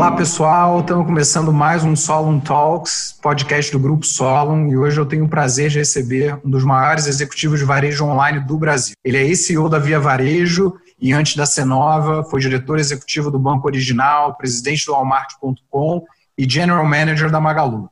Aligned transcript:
Olá 0.00 0.12
pessoal, 0.12 0.80
estamos 0.80 1.04
começando 1.04 1.52
mais 1.52 1.84
um 1.84 1.94
Solon 1.94 2.40
Talks, 2.40 3.14
podcast 3.20 3.70
do 3.70 3.78
Grupo 3.78 4.06
Solon, 4.06 4.66
e 4.68 4.74
hoje 4.74 4.98
eu 4.98 5.04
tenho 5.04 5.26
o 5.26 5.28
prazer 5.28 5.68
de 5.68 5.76
receber 5.76 6.40
um 6.42 6.48
dos 6.48 6.64
maiores 6.64 7.06
executivos 7.06 7.58
de 7.58 7.66
varejo 7.66 8.06
online 8.06 8.40
do 8.40 8.56
Brasil. 8.56 8.94
Ele 9.04 9.18
é 9.18 9.34
CEO 9.34 9.68
da 9.68 9.78
Via 9.78 10.00
Varejo 10.00 10.74
e 10.98 11.12
antes 11.12 11.36
da 11.36 11.44
Cenova 11.44 12.24
foi 12.24 12.40
diretor 12.40 12.78
executivo 12.78 13.30
do 13.30 13.38
Banco 13.38 13.66
Original, 13.66 14.34
presidente 14.38 14.86
do 14.86 14.92
Walmart.com 14.92 16.02
e 16.38 16.48
general 16.48 16.86
manager 16.86 17.30
da 17.30 17.38
Magalu. 17.38 17.90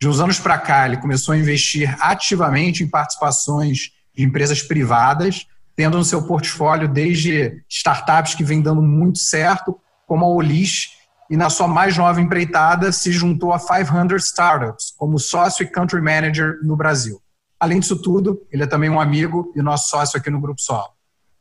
De 0.00 0.08
uns 0.08 0.18
anos 0.18 0.38
para 0.38 0.56
cá, 0.56 0.86
ele 0.86 0.96
começou 0.96 1.34
a 1.34 1.36
investir 1.36 1.94
ativamente 2.00 2.82
em 2.82 2.88
participações 2.88 3.90
de 4.16 4.24
empresas 4.24 4.62
privadas, 4.62 5.46
tendo 5.76 5.98
no 5.98 6.04
seu 6.04 6.22
portfólio 6.22 6.88
desde 6.88 7.62
startups 7.68 8.34
que 8.34 8.44
vêm 8.44 8.62
dando 8.62 8.80
muito 8.80 9.18
certo, 9.18 9.78
como 10.06 10.24
a 10.24 10.28
Olis, 10.28 10.98
e 11.30 11.36
na 11.36 11.48
sua 11.48 11.68
mais 11.68 11.96
nova 11.96 12.20
empreitada 12.20 12.90
se 12.90 13.12
juntou 13.12 13.52
a 13.52 13.60
500 13.60 14.24
Startups 14.24 14.92
como 14.98 15.16
sócio 15.16 15.62
e 15.62 15.66
country 15.66 16.02
manager 16.02 16.58
no 16.64 16.76
Brasil. 16.76 17.22
Além 17.58 17.78
disso 17.78 17.96
tudo, 17.96 18.42
ele 18.50 18.64
é 18.64 18.66
também 18.66 18.90
um 18.90 19.00
amigo 19.00 19.52
e 19.54 19.62
nosso 19.62 19.88
sócio 19.88 20.18
aqui 20.18 20.28
no 20.28 20.40
Grupo 20.40 20.60
Sol. 20.60 20.88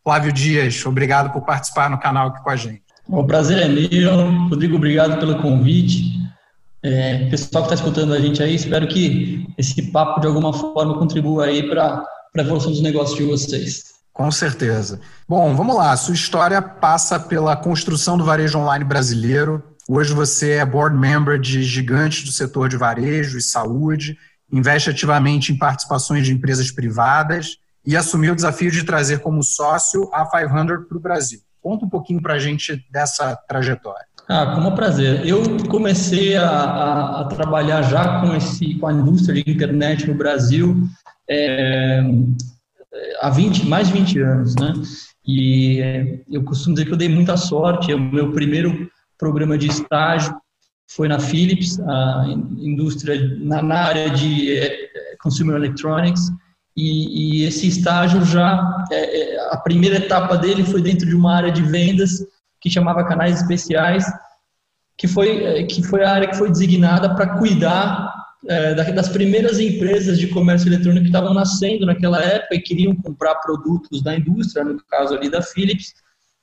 Flávio 0.03 0.31
Dias, 0.31 0.85
obrigado 0.85 1.33
por 1.33 1.41
participar 1.41 1.89
no 1.89 1.99
canal 1.99 2.27
aqui 2.27 2.43
com 2.43 2.49
a 2.51 2.55
gente. 2.55 2.83
O 3.07 3.23
prazer 3.23 3.57
é 3.57 3.67
meu. 3.67 4.31
Rodrigo, 4.49 4.75
obrigado 4.75 5.19
pelo 5.19 5.41
convite. 5.41 6.19
É, 6.83 7.27
pessoal 7.29 7.63
que 7.63 7.73
está 7.73 7.83
escutando 7.83 8.13
a 8.13 8.19
gente 8.19 8.43
aí, 8.43 8.53
espero 8.53 8.87
que 8.87 9.47
esse 9.57 9.91
papo 9.91 10.21
de 10.21 10.27
alguma 10.27 10.53
forma 10.53 10.97
contribua 10.99 11.45
aí 11.45 11.67
para 11.67 12.03
a 12.37 12.41
evolução 12.41 12.71
dos 12.71 12.81
negócios 12.81 13.17
de 13.17 13.23
vocês. 13.23 13.83
Com 14.13 14.29
certeza. 14.29 14.99
Bom, 15.27 15.55
vamos 15.55 15.75
lá. 15.75 15.95
Sua 15.97 16.13
história 16.13 16.61
passa 16.61 17.19
pela 17.19 17.55
construção 17.55 18.17
do 18.17 18.25
varejo 18.25 18.59
online 18.59 18.83
brasileiro, 18.85 19.63
Hoje 19.91 20.13
você 20.13 20.51
é 20.51 20.65
board 20.65 20.95
member 20.95 21.39
de 21.39 21.63
gigantes 21.63 22.23
do 22.23 22.31
setor 22.31 22.69
de 22.69 22.77
varejo 22.77 23.39
e 23.39 23.41
saúde, 23.41 24.15
investe 24.53 24.91
ativamente 24.91 25.51
em 25.51 25.57
participações 25.57 26.27
de 26.27 26.31
empresas 26.31 26.69
privadas 26.69 27.57
e 27.83 27.97
assumiu 27.97 28.33
o 28.33 28.35
desafio 28.35 28.69
de 28.69 28.83
trazer 28.83 29.21
como 29.21 29.41
sócio 29.41 30.07
a 30.13 30.23
500 30.29 30.87
para 30.87 30.95
o 30.95 30.99
Brasil. 31.01 31.39
Conta 31.59 31.85
um 31.85 31.89
pouquinho 31.89 32.21
para 32.21 32.35
a 32.35 32.37
gente 32.37 32.85
dessa 32.91 33.35
trajetória. 33.47 34.05
Ah, 34.27 34.53
com 34.53 34.61
um 34.61 34.75
prazer. 34.75 35.25
Eu 35.25 35.41
comecei 35.67 36.35
a, 36.35 36.47
a, 36.47 37.21
a, 37.21 37.25
trabalhar 37.25 37.81
já 37.81 38.21
com, 38.21 38.35
esse, 38.35 38.75
com 38.75 38.85
a 38.85 38.93
indústria 38.93 39.43
de 39.43 39.51
internet 39.51 40.05
no 40.07 40.13
Brasil 40.13 40.87
é, 41.27 42.03
há 43.21 43.31
20, 43.31 43.65
mais 43.67 43.87
de 43.87 43.93
20 43.93 44.19
anos, 44.19 44.55
né? 44.55 44.71
E 45.25 45.81
é, 45.81 46.21
eu 46.29 46.43
costumo 46.43 46.75
dizer 46.75 46.85
que 46.85 46.93
eu 46.93 46.97
dei 46.97 47.09
muita 47.09 47.35
sorte. 47.35 47.91
O 47.91 47.99
meu 47.99 48.31
primeiro 48.31 48.87
programa 49.19 49.57
de 49.57 49.67
estágio 49.67 50.35
foi 50.89 51.07
na 51.07 51.19
Philips, 51.19 51.79
a 51.81 52.25
indústria 52.57 53.37
na, 53.37 53.61
na 53.61 53.79
área 53.83 54.09
de 54.09 54.57
é, 54.57 55.15
consumer 55.21 55.55
electronics, 55.55 56.31
e, 56.75 57.41
e 57.41 57.45
esse 57.45 57.67
estágio 57.67 58.23
já, 58.25 58.85
é, 58.91 59.35
é, 59.35 59.49
a 59.51 59.57
primeira 59.57 59.97
etapa 59.97 60.37
dele 60.37 60.63
foi 60.63 60.81
dentro 60.81 61.05
de 61.05 61.15
uma 61.15 61.35
área 61.35 61.51
de 61.51 61.61
vendas 61.61 62.25
que 62.59 62.69
chamava 62.69 63.05
canais 63.05 63.41
especiais, 63.41 64.05
que 64.97 65.07
foi, 65.07 65.43
é, 65.43 65.63
que 65.63 65.83
foi 65.83 66.03
a 66.03 66.11
área 66.11 66.27
que 66.27 66.37
foi 66.37 66.49
designada 66.49 67.13
para 67.13 67.37
cuidar 67.37 68.11
é, 68.47 68.73
das 68.73 69.09
primeiras 69.09 69.59
empresas 69.59 70.17
de 70.17 70.27
comércio 70.27 70.69
eletrônico 70.69 71.03
que 71.03 71.09
estavam 71.09 71.33
nascendo 71.33 71.85
naquela 71.85 72.21
época 72.23 72.55
e 72.55 72.61
queriam 72.61 72.95
comprar 72.95 73.35
produtos 73.35 74.01
da 74.01 74.15
indústria, 74.15 74.63
no 74.63 74.81
caso 74.85 75.13
ali 75.13 75.29
da 75.29 75.41
Philips, 75.41 75.93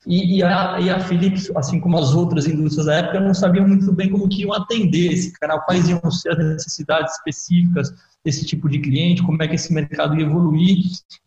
e, 0.07 0.39
e, 0.39 0.43
a, 0.43 0.79
e 0.81 0.89
a 0.89 1.01
Philips, 1.01 1.51
assim 1.57 1.81
como 1.81 1.99
as 1.99 2.15
outras 2.15 2.47
indústrias 2.47 2.87
da 2.87 2.95
época, 2.95 3.21
não 3.21 3.35
sabiam 3.35 3.67
muito 3.67 3.91
bem 3.93 4.09
como 4.09 4.29
que 4.29 4.43
iam 4.43 4.53
atender 4.53 5.13
esse 5.13 5.33
canal, 5.33 5.61
quais 5.63 5.89
iam 5.89 6.11
ser 6.11 6.31
as 6.31 6.39
necessidades 6.39 7.13
específicas 7.17 7.93
desse 8.25 8.47
tipo 8.47 8.69
de 8.69 8.79
cliente, 8.79 9.23
como 9.23 9.43
é 9.43 9.49
que 9.49 9.57
esse 9.57 9.73
mercado 9.73 10.17
ia 10.17 10.25
evoluir. 10.25 10.79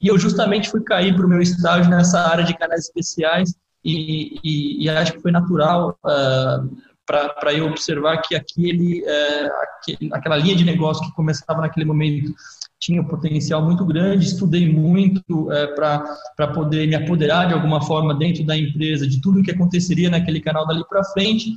E 0.02 0.08
eu 0.08 0.18
justamente 0.18 0.70
fui 0.70 0.82
cair 0.82 1.14
para 1.14 1.26
o 1.26 1.30
meu 1.30 1.42
estágio 1.42 1.92
nessa 1.92 2.20
área 2.22 2.44
de 2.44 2.58
canais 2.58 2.86
especiais 2.86 3.54
e, 3.84 4.40
e, 4.84 4.90
acho 4.90 5.14
que 5.14 5.22
foi 5.22 5.32
natural 5.32 5.98
uh, 6.06 6.78
para 7.06 7.54
eu 7.54 7.66
observar 7.66 8.22
que 8.22 8.36
aquele, 8.36 9.02
uh, 9.02 9.52
aquele, 9.64 10.14
aquela 10.14 10.38
linha 10.38 10.56
de 10.56 10.64
negócio 10.64 11.06
que 11.06 11.16
começava 11.16 11.62
naquele 11.62 11.86
momento 11.86 12.34
tinha 12.80 13.02
um 13.02 13.06
potencial 13.06 13.64
muito 13.64 13.86
grande, 13.86 14.26
estudei 14.26 14.72
muito 14.72 15.52
é, 15.52 15.68
para 15.68 16.48
poder 16.54 16.88
me 16.88 16.96
apoderar 16.96 17.48
de 17.48 17.54
alguma 17.54 17.82
forma 17.82 18.16
dentro 18.16 18.44
da 18.46 18.58
empresa, 18.58 19.06
de 19.06 19.20
tudo 19.20 19.40
o 19.40 19.44
que 19.44 19.52
aconteceria 19.52 20.10
naquele 20.10 20.40
canal 20.40 20.66
dali 20.66 20.84
para 20.88 21.04
frente, 21.04 21.56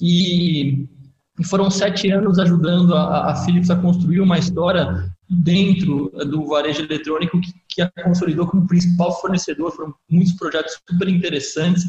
e, 0.00 0.86
e, 1.38 1.44
foram 1.44 1.70
sete 1.70 2.10
anos 2.10 2.38
ajudando 2.38 2.94
a, 2.94 3.32
a 3.32 3.36
Philips 3.36 3.70
a 3.70 3.76
construir 3.76 4.20
uma 4.20 4.38
história 4.38 5.10
dentro 5.28 6.10
do 6.26 6.46
varejo 6.46 6.82
eletrônico 6.82 7.40
que, 7.40 7.52
que 7.68 7.82
a 7.82 7.90
consolidou 8.04 8.46
como 8.46 8.66
principal 8.66 9.18
fornecedor, 9.20 9.72
foram 9.72 9.94
muitos 10.08 10.34
projetos 10.34 10.78
super 10.88 11.08
interessantes, 11.08 11.84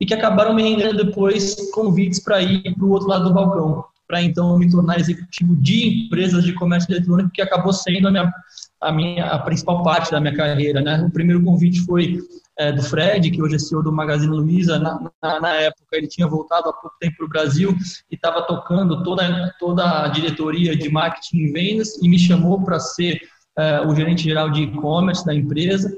e 0.00 0.06
que 0.06 0.14
acabaram 0.14 0.54
me 0.54 0.62
rendendo 0.62 1.04
depois 1.04 1.54
convites 1.70 2.18
para 2.18 2.42
ir 2.42 2.74
para 2.74 2.84
o 2.84 2.90
outro 2.90 3.08
lado 3.08 3.24
do 3.24 3.34
balcão 3.34 3.84
para 4.12 4.20
então 4.20 4.58
me 4.58 4.70
tornar 4.70 5.00
executivo 5.00 5.56
de 5.56 6.04
empresas 6.04 6.44
de 6.44 6.52
comércio 6.52 6.92
eletrônico, 6.92 7.30
que 7.30 7.40
acabou 7.40 7.72
sendo 7.72 8.08
a 8.08 8.10
minha, 8.10 8.30
a 8.78 8.92
minha 8.92 9.24
a 9.24 9.38
principal 9.38 9.82
parte 9.82 10.10
da 10.10 10.20
minha 10.20 10.36
carreira. 10.36 10.82
Né? 10.82 11.02
O 11.02 11.10
primeiro 11.10 11.42
convite 11.42 11.80
foi 11.86 12.18
é, 12.58 12.70
do 12.70 12.82
Fred, 12.82 13.30
que 13.30 13.40
hoje 13.40 13.54
é 13.54 13.58
CEO 13.58 13.82
do 13.82 13.90
Magazine 13.90 14.36
Luiza. 14.36 14.78
Na, 14.78 15.00
na, 15.22 15.40
na 15.40 15.54
época, 15.54 15.96
ele 15.96 16.06
tinha 16.06 16.26
voltado 16.26 16.68
há 16.68 16.74
pouco 16.74 16.94
tempo 17.00 17.16
para 17.16 17.24
o 17.24 17.28
Brasil 17.30 17.74
e 18.10 18.14
estava 18.14 18.42
tocando 18.42 19.02
toda, 19.02 19.50
toda 19.58 20.04
a 20.04 20.08
diretoria 20.08 20.76
de 20.76 20.90
marketing 20.90 21.38
e 21.38 21.50
vendas 21.50 21.96
e 22.02 22.06
me 22.06 22.18
chamou 22.18 22.62
para 22.62 22.78
ser 22.78 23.18
é, 23.56 23.80
o 23.80 23.94
gerente 23.94 24.24
geral 24.24 24.50
de 24.50 24.64
e-commerce 24.64 25.24
da 25.24 25.34
empresa. 25.34 25.90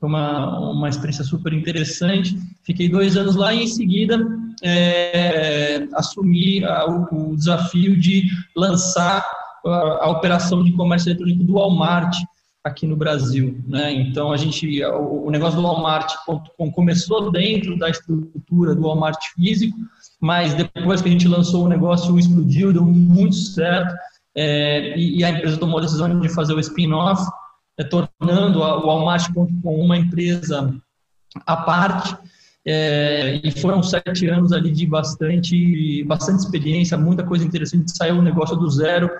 Foi 0.00 0.08
uma, 0.08 0.72
uma 0.72 0.88
experiência 0.88 1.22
super 1.22 1.52
interessante. 1.52 2.36
Fiquei 2.64 2.88
dois 2.88 3.16
anos 3.16 3.36
lá 3.36 3.54
e, 3.54 3.62
em 3.62 3.68
seguida, 3.68 4.18
é, 4.62 5.88
assumi 5.94 6.64
a, 6.64 6.86
o, 6.86 7.32
o, 7.32 7.36
desafio 7.36 7.98
de 7.98 8.24
lançar 8.56 9.24
a, 9.64 9.70
a, 10.04 10.10
operação 10.10 10.62
de 10.62 10.72
comércio 10.72 11.08
eletrônico 11.08 11.44
do 11.44 11.54
Walmart 11.54 12.14
aqui 12.62 12.86
no 12.86 12.96
Brasil. 12.96 13.58
Né? 13.66 13.92
Então, 13.92 14.32
a 14.32 14.36
gente, 14.36 14.84
o, 14.84 15.30
negócio 15.30 15.56
do 15.56 15.62
Walmart.com 15.62 16.70
começou 16.72 17.30
dentro 17.30 17.78
da 17.78 17.88
estrutura 17.88 18.74
do 18.74 18.82
Walmart 18.82 19.18
físico, 19.34 19.76
mas 20.20 20.54
depois 20.54 21.00
que 21.00 21.08
a 21.08 21.12
gente 21.12 21.26
lançou 21.26 21.64
o 21.64 21.68
negócio, 21.68 22.18
explodiu, 22.18 22.72
deu 22.72 22.84
muito 22.84 23.36
certo, 23.36 23.94
é, 24.34 24.96
e, 24.96 25.24
a 25.24 25.30
empresa 25.30 25.56
tomou 25.56 25.78
a 25.78 25.82
decisão 25.82 26.20
de 26.20 26.28
fazer 26.28 26.54
o 26.54 26.60
spin-off, 26.60 27.24
é, 27.78 27.84
tornando 27.84 28.60
o 28.60 28.86
Walmart.com 28.86 29.74
uma 29.74 29.96
empresa 29.96 30.74
à 31.46 31.56
parte. 31.56 32.16
É, 32.66 33.40
e 33.42 33.50
foram 33.50 33.82
sete 33.82 34.26
anos 34.26 34.52
ali 34.52 34.70
de 34.70 34.86
bastante, 34.86 36.04
bastante 36.04 36.40
experiência, 36.40 36.96
muita 36.98 37.24
coisa 37.24 37.44
interessante. 37.44 37.96
Saiu 37.96 38.16
um 38.16 38.22
negócio 38.22 38.56
do 38.56 38.68
zero 38.70 39.10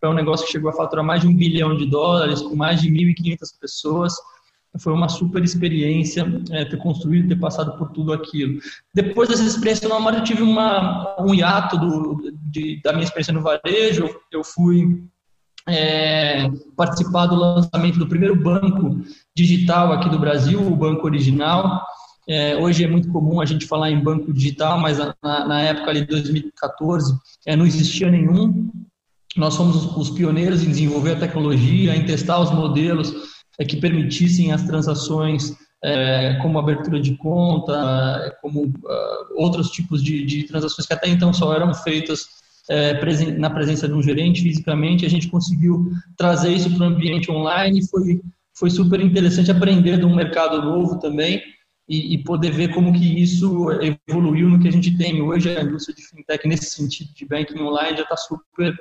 para 0.00 0.10
um 0.10 0.14
negócio 0.14 0.46
que 0.46 0.52
chegou 0.52 0.70
a 0.70 0.74
faturar 0.74 1.04
mais 1.04 1.20
de 1.20 1.28
um 1.28 1.34
bilhão 1.34 1.76
de 1.76 1.86
dólares, 1.86 2.40
com 2.40 2.56
mais 2.56 2.80
de 2.80 2.90
1.500 2.90 3.38
pessoas. 3.60 4.14
Foi 4.78 4.92
uma 4.92 5.08
super 5.08 5.42
experiência 5.42 6.24
é, 6.50 6.64
ter 6.64 6.76
construído, 6.76 7.28
ter 7.28 7.40
passado 7.40 7.76
por 7.76 7.90
tudo 7.90 8.12
aquilo. 8.12 8.60
Depois 8.94 9.28
dessa 9.28 9.42
experiência 9.42 9.88
no 9.88 10.10
eu 10.10 10.24
tive 10.24 10.42
uma, 10.42 11.16
um 11.20 11.34
hiato 11.34 11.76
do, 11.76 12.32
de, 12.44 12.80
da 12.82 12.92
minha 12.92 13.04
experiência 13.04 13.34
no 13.34 13.42
varejo. 13.42 14.08
Eu 14.30 14.44
fui 14.44 15.02
é, 15.68 16.48
participar 16.76 17.26
do 17.26 17.34
lançamento 17.34 17.98
do 17.98 18.06
primeiro 18.06 18.36
banco 18.36 19.00
digital 19.34 19.92
aqui 19.92 20.08
do 20.08 20.18
Brasil, 20.18 20.60
o 20.60 20.76
Banco 20.76 21.04
Original. 21.04 21.82
É, 22.30 22.56
hoje 22.56 22.84
é 22.84 22.86
muito 22.86 23.10
comum 23.10 23.40
a 23.40 23.44
gente 23.44 23.66
falar 23.66 23.90
em 23.90 23.98
banco 23.98 24.32
digital, 24.32 24.78
mas 24.78 24.98
na, 24.98 25.14
na 25.20 25.62
época 25.62 25.92
de 25.92 26.04
2014 26.04 27.12
é, 27.44 27.56
não 27.56 27.66
existia 27.66 28.08
nenhum. 28.08 28.70
Nós 29.36 29.56
fomos 29.56 29.74
os, 29.74 29.96
os, 29.96 30.10
pioneiros 30.10 30.62
em 30.62 30.68
desenvolver 30.68 31.16
a 31.16 31.18
tecnologia, 31.18 31.96
em 31.96 32.06
testar 32.06 32.38
os 32.38 32.52
modelos 32.52 33.12
é, 33.58 33.64
que 33.64 33.76
permitissem 33.78 34.52
as 34.52 34.62
transações 34.62 35.56
é, 35.82 36.38
como 36.40 36.56
abertura 36.56 37.00
de 37.00 37.16
conta, 37.16 38.36
como 38.40 38.66
uh, 38.66 39.34
outros 39.34 39.68
tipos 39.70 40.00
de, 40.00 40.24
de 40.24 40.44
transações 40.44 40.86
que 40.86 40.94
até 40.94 41.08
então 41.08 41.32
só 41.32 41.52
eram 41.52 41.74
feitas 41.74 42.26
é, 42.68 42.94
presen 42.94 43.38
na 43.38 43.50
presença 43.50 43.88
de 43.88 43.94
um 43.94 44.02
gerente 44.02 44.42
fisicamente, 44.42 45.04
a 45.04 45.10
gente 45.10 45.26
conseguiu 45.26 45.90
trazer 46.16 46.52
isso 46.52 46.70
para 46.70 46.84
o 46.84 46.90
ambiente 46.90 47.28
online, 47.28 47.84
foi, 47.88 48.20
foi 48.54 48.70
super 48.70 49.00
interessante 49.00 49.50
aprender 49.50 49.98
de 49.98 50.04
um 50.04 50.14
mercado 50.14 50.62
novo 50.62 50.96
também 51.00 51.42
e, 51.90 52.14
e, 52.14 52.22
poder 52.22 52.52
ver 52.52 52.72
como 52.72 52.92
que 52.92 53.20
isso 53.20 53.68
evoluiu 54.08 54.48
no 54.48 54.60
que 54.60 54.68
a 54.68 54.72
gente 54.72 54.96
tem 54.96 55.20
hoje, 55.20 55.56
a 55.56 55.62
indústria 55.62 55.96
de 55.96 56.06
fintech 56.06 56.46
nesse 56.46 56.66
sentido 56.66 57.12
de 57.12 57.26
banking 57.26 57.60
online 57.60 57.96
já 57.96 58.04
está 58.04 58.16
super 58.16 58.72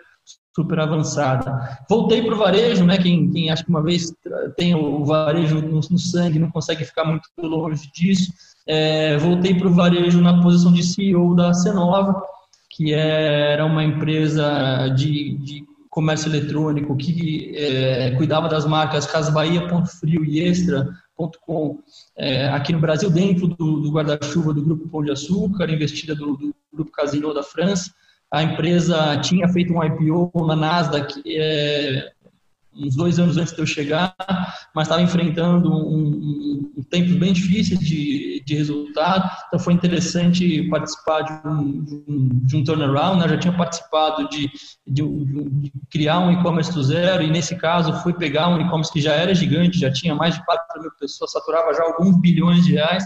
super 0.55 0.79
avançada. 0.79 1.79
Voltei 1.89 2.21
para 2.21 2.35
o 2.35 2.37
varejo, 2.37 2.85
né? 2.85 2.97
Quem, 2.97 3.31
quem 3.31 3.49
acha 3.49 3.63
que 3.63 3.69
uma 3.69 3.81
vez 3.81 4.13
tem 4.55 4.75
o 4.75 5.03
varejo 5.05 5.61
no, 5.61 5.79
no 5.79 5.97
sangue 5.97 6.37
não 6.37 6.51
consegue 6.51 6.85
ficar 6.85 7.05
muito 7.05 7.27
longe 7.41 7.89
disso. 7.93 8.31
É, 8.67 9.17
voltei 9.17 9.55
para 9.55 9.67
o 9.67 9.73
varejo 9.73 10.21
na 10.21 10.41
posição 10.41 10.71
de 10.71 10.83
CEO 10.83 11.35
da 11.35 11.53
Cenova, 11.53 12.21
que 12.69 12.93
era 12.93 13.65
uma 13.65 13.83
empresa 13.83 14.89
de, 14.89 15.37
de 15.37 15.63
comércio 15.89 16.29
eletrônico 16.29 16.95
que 16.95 17.53
é, 17.55 18.11
cuidava 18.11 18.47
das 18.47 18.65
marcas 18.65 19.07
Casa 19.07 19.31
Bahia, 19.31 19.67
Ponto 19.67 19.89
Frio 19.89 20.23
e 20.23 20.41
É, 22.17 22.47
aqui 22.49 22.71
no 22.71 22.79
Brasil, 22.79 23.09
dentro 23.09 23.47
do, 23.47 23.81
do 23.81 23.91
guarda-chuva 23.91 24.53
do 24.53 24.63
Grupo 24.63 24.87
Pão 24.87 25.03
de 25.03 25.11
Açúcar, 25.11 25.69
investida 25.69 26.15
do, 26.15 26.37
do, 26.37 26.55
Grupo 26.71 26.91
Casino 26.91 27.33
da 27.33 27.43
França. 27.43 27.91
A 28.31 28.43
empresa 28.43 29.19
tinha 29.21 29.47
feito 29.49 29.73
um 29.73 29.83
IPO 29.83 30.31
na 30.45 30.55
Nasdaq 30.55 31.21
é, 31.25 32.11
uns 32.73 32.95
dois 32.95 33.19
anos 33.19 33.37
antes 33.37 33.53
de 33.53 33.59
eu 33.59 33.65
chegar, 33.65 34.15
mas 34.73 34.87
estava 34.87 35.01
enfrentando 35.01 35.71
um, 35.71 36.71
um, 36.77 36.83
tempos 36.89 37.15
bem 37.15 37.33
difíceis 37.33 37.79
de, 37.79 38.43
de 38.45 38.55
resultado, 38.55 39.29
então 39.47 39.59
foi 39.59 39.73
interessante 39.73 40.67
participar 40.69 41.21
de 41.21 41.47
um, 41.47 42.29
de 42.45 42.57
um, 42.57 42.63
turnaround, 42.63 43.21
né? 43.21 43.29
já 43.29 43.37
tinha 43.37 43.55
participado 43.55 44.27
de, 44.29 44.49
de, 44.87 45.03
de 45.03 45.71
criar 45.89 46.19
um 46.19 46.31
e-commerce 46.31 46.73
do 46.73 46.83
zero, 46.83 47.23
e 47.23 47.29
nesse 47.29 47.55
caso 47.55 47.93
foi 48.01 48.13
pegar 48.13 48.49
um 48.49 48.59
e-commerce 48.59 48.91
que 48.91 49.01
já 49.01 49.13
era 49.13 49.33
gigante, 49.35 49.79
já 49.79 49.91
tinha 49.91 50.15
mais 50.15 50.35
de 50.35 50.45
4 50.45 50.81
mil 50.81 50.91
pessoas, 50.99 51.31
saturava 51.31 51.73
já 51.73 51.83
alguns 51.83 52.19
bilhões 52.19 52.65
de 52.65 52.73
reais, 52.73 53.03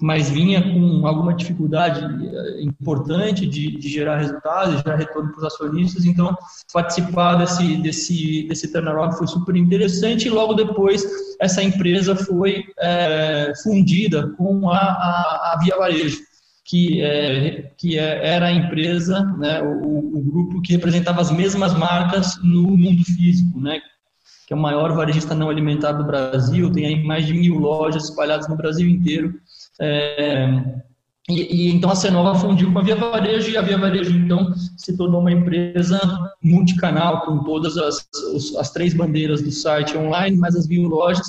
mas 0.00 0.30
vinha 0.30 0.62
com 0.62 1.06
alguma 1.06 1.34
dificuldade 1.34 2.00
eh, 2.04 2.62
importante 2.62 3.46
de, 3.46 3.76
de 3.76 3.88
gerar 3.88 4.18
resultados, 4.18 4.76
de 4.76 4.82
gerar 4.82 4.96
retorno 4.96 5.30
para 5.30 5.38
os 5.38 5.44
acionistas. 5.44 6.04
Então, 6.04 6.36
participar 6.72 7.36
desse, 7.36 7.76
desse, 7.76 8.46
desse 8.48 8.72
turnaround 8.72 9.16
foi 9.16 9.26
super 9.26 9.54
interessante. 9.54 10.26
E 10.26 10.30
logo 10.30 10.54
depois, 10.54 11.04
essa 11.40 11.62
empresa 11.62 12.16
foi 12.16 12.64
é, 12.80 13.52
fundida 13.62 14.28
com 14.36 14.68
a, 14.70 14.78
a, 14.78 15.52
a 15.54 15.60
Via 15.62 15.76
Varejo, 15.76 16.18
que, 16.64 17.02
é, 17.02 17.72
que 17.76 17.98
era 17.98 18.46
a 18.46 18.52
empresa, 18.52 19.22
né, 19.38 19.62
o, 19.62 20.18
o 20.18 20.22
grupo 20.22 20.62
que 20.62 20.72
representava 20.72 21.20
as 21.20 21.30
mesmas 21.30 21.74
marcas 21.74 22.40
no 22.42 22.76
mundo 22.76 23.04
físico, 23.04 23.60
né, 23.60 23.80
que 24.46 24.52
é 24.52 24.56
o 24.56 24.60
maior 24.60 24.94
varejista 24.94 25.34
não 25.34 25.50
alimentado 25.50 25.98
do 25.98 26.06
Brasil, 26.06 26.70
tem 26.72 26.86
aí 26.86 27.02
mais 27.04 27.26
de 27.26 27.34
mil 27.34 27.58
lojas 27.58 28.04
espalhadas 28.04 28.48
no 28.48 28.56
Brasil 28.56 28.88
inteiro. 28.88 29.34
É, 29.80 30.46
e, 31.28 31.68
e, 31.68 31.72
então 31.72 31.90
a 31.90 31.94
Cenova 31.94 32.38
fundiu 32.38 32.72
com 32.72 32.78
a 32.78 32.82
Via 32.82 32.96
Varejo 32.96 33.50
e 33.50 33.56
a 33.56 33.62
Via 33.62 33.78
Varejo 33.78 34.10
então 34.16 34.52
se 34.76 34.96
tornou 34.96 35.20
uma 35.20 35.32
empresa 35.32 36.00
multicanal 36.42 37.22
com 37.22 37.44
todas 37.44 37.76
as, 37.78 38.08
as 38.58 38.70
três 38.70 38.92
bandeiras 38.92 39.40
do 39.40 39.50
site 39.50 39.96
online, 39.96 40.36
mais 40.36 40.56
as 40.56 40.66
mil 40.66 40.88
lojas. 40.88 41.26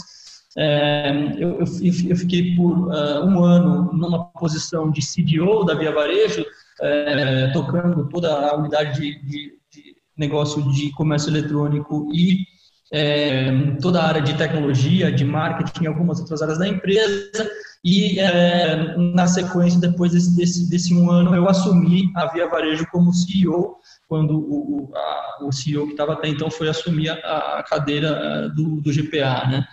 É, 0.57 1.11
eu, 1.37 1.59
eu, 1.59 1.65
eu, 2.09 2.15
fiquei 2.15 2.55
por 2.55 2.87
uh, 2.87 3.25
um 3.25 3.43
ano 3.43 3.91
numa 3.93 4.25
posição 4.25 4.91
de 4.91 5.01
CDO 5.01 5.63
da 5.63 5.73
Via 5.73 5.91
Varejo, 5.91 6.45
é, 6.81 7.47
tocando 7.51 8.07
toda 8.09 8.49
a 8.49 8.55
unidade 8.55 8.99
de, 8.99 9.19
de, 9.23 9.53
de 9.71 9.95
negócio 10.17 10.61
de 10.71 10.91
comércio 10.91 11.29
eletrônico 11.29 12.09
e 12.13 12.39
é, 12.91 13.51
toda 13.81 14.01
a 14.01 14.07
área 14.07 14.21
de 14.21 14.35
tecnologia, 14.35 15.11
de 15.11 15.25
marketing, 15.25 15.87
algumas 15.87 16.19
outras 16.19 16.41
áreas 16.43 16.59
da 16.59 16.67
empresa. 16.67 17.49
E 17.83 18.17
é, 18.17 18.95
na 18.97 19.27
sequência, 19.27 19.77
depois 19.77 20.13
desse, 20.13 20.35
desse, 20.37 20.69
desse, 20.69 20.95
um 20.95 21.11
ano, 21.11 21.35
eu 21.35 21.49
assumi 21.49 22.09
a 22.15 22.27
Via 22.27 22.47
Varejo 22.47 22.87
como 22.89 23.13
CEO, 23.13 23.77
quando 24.07 24.37
o, 24.37 24.89
a, 24.95 25.39
o 25.41 25.51
CEO 25.51 25.85
que 25.85 25.91
estava 25.91 26.13
até 26.13 26.29
então 26.29 26.49
foi 26.49 26.69
assumir 26.69 27.09
a, 27.09 27.59
a 27.59 27.63
cadeira 27.63 28.07
é, 28.07 28.49
do, 28.49 28.79
do 28.79 28.91
GPA, 28.91 29.47
né? 29.47 29.67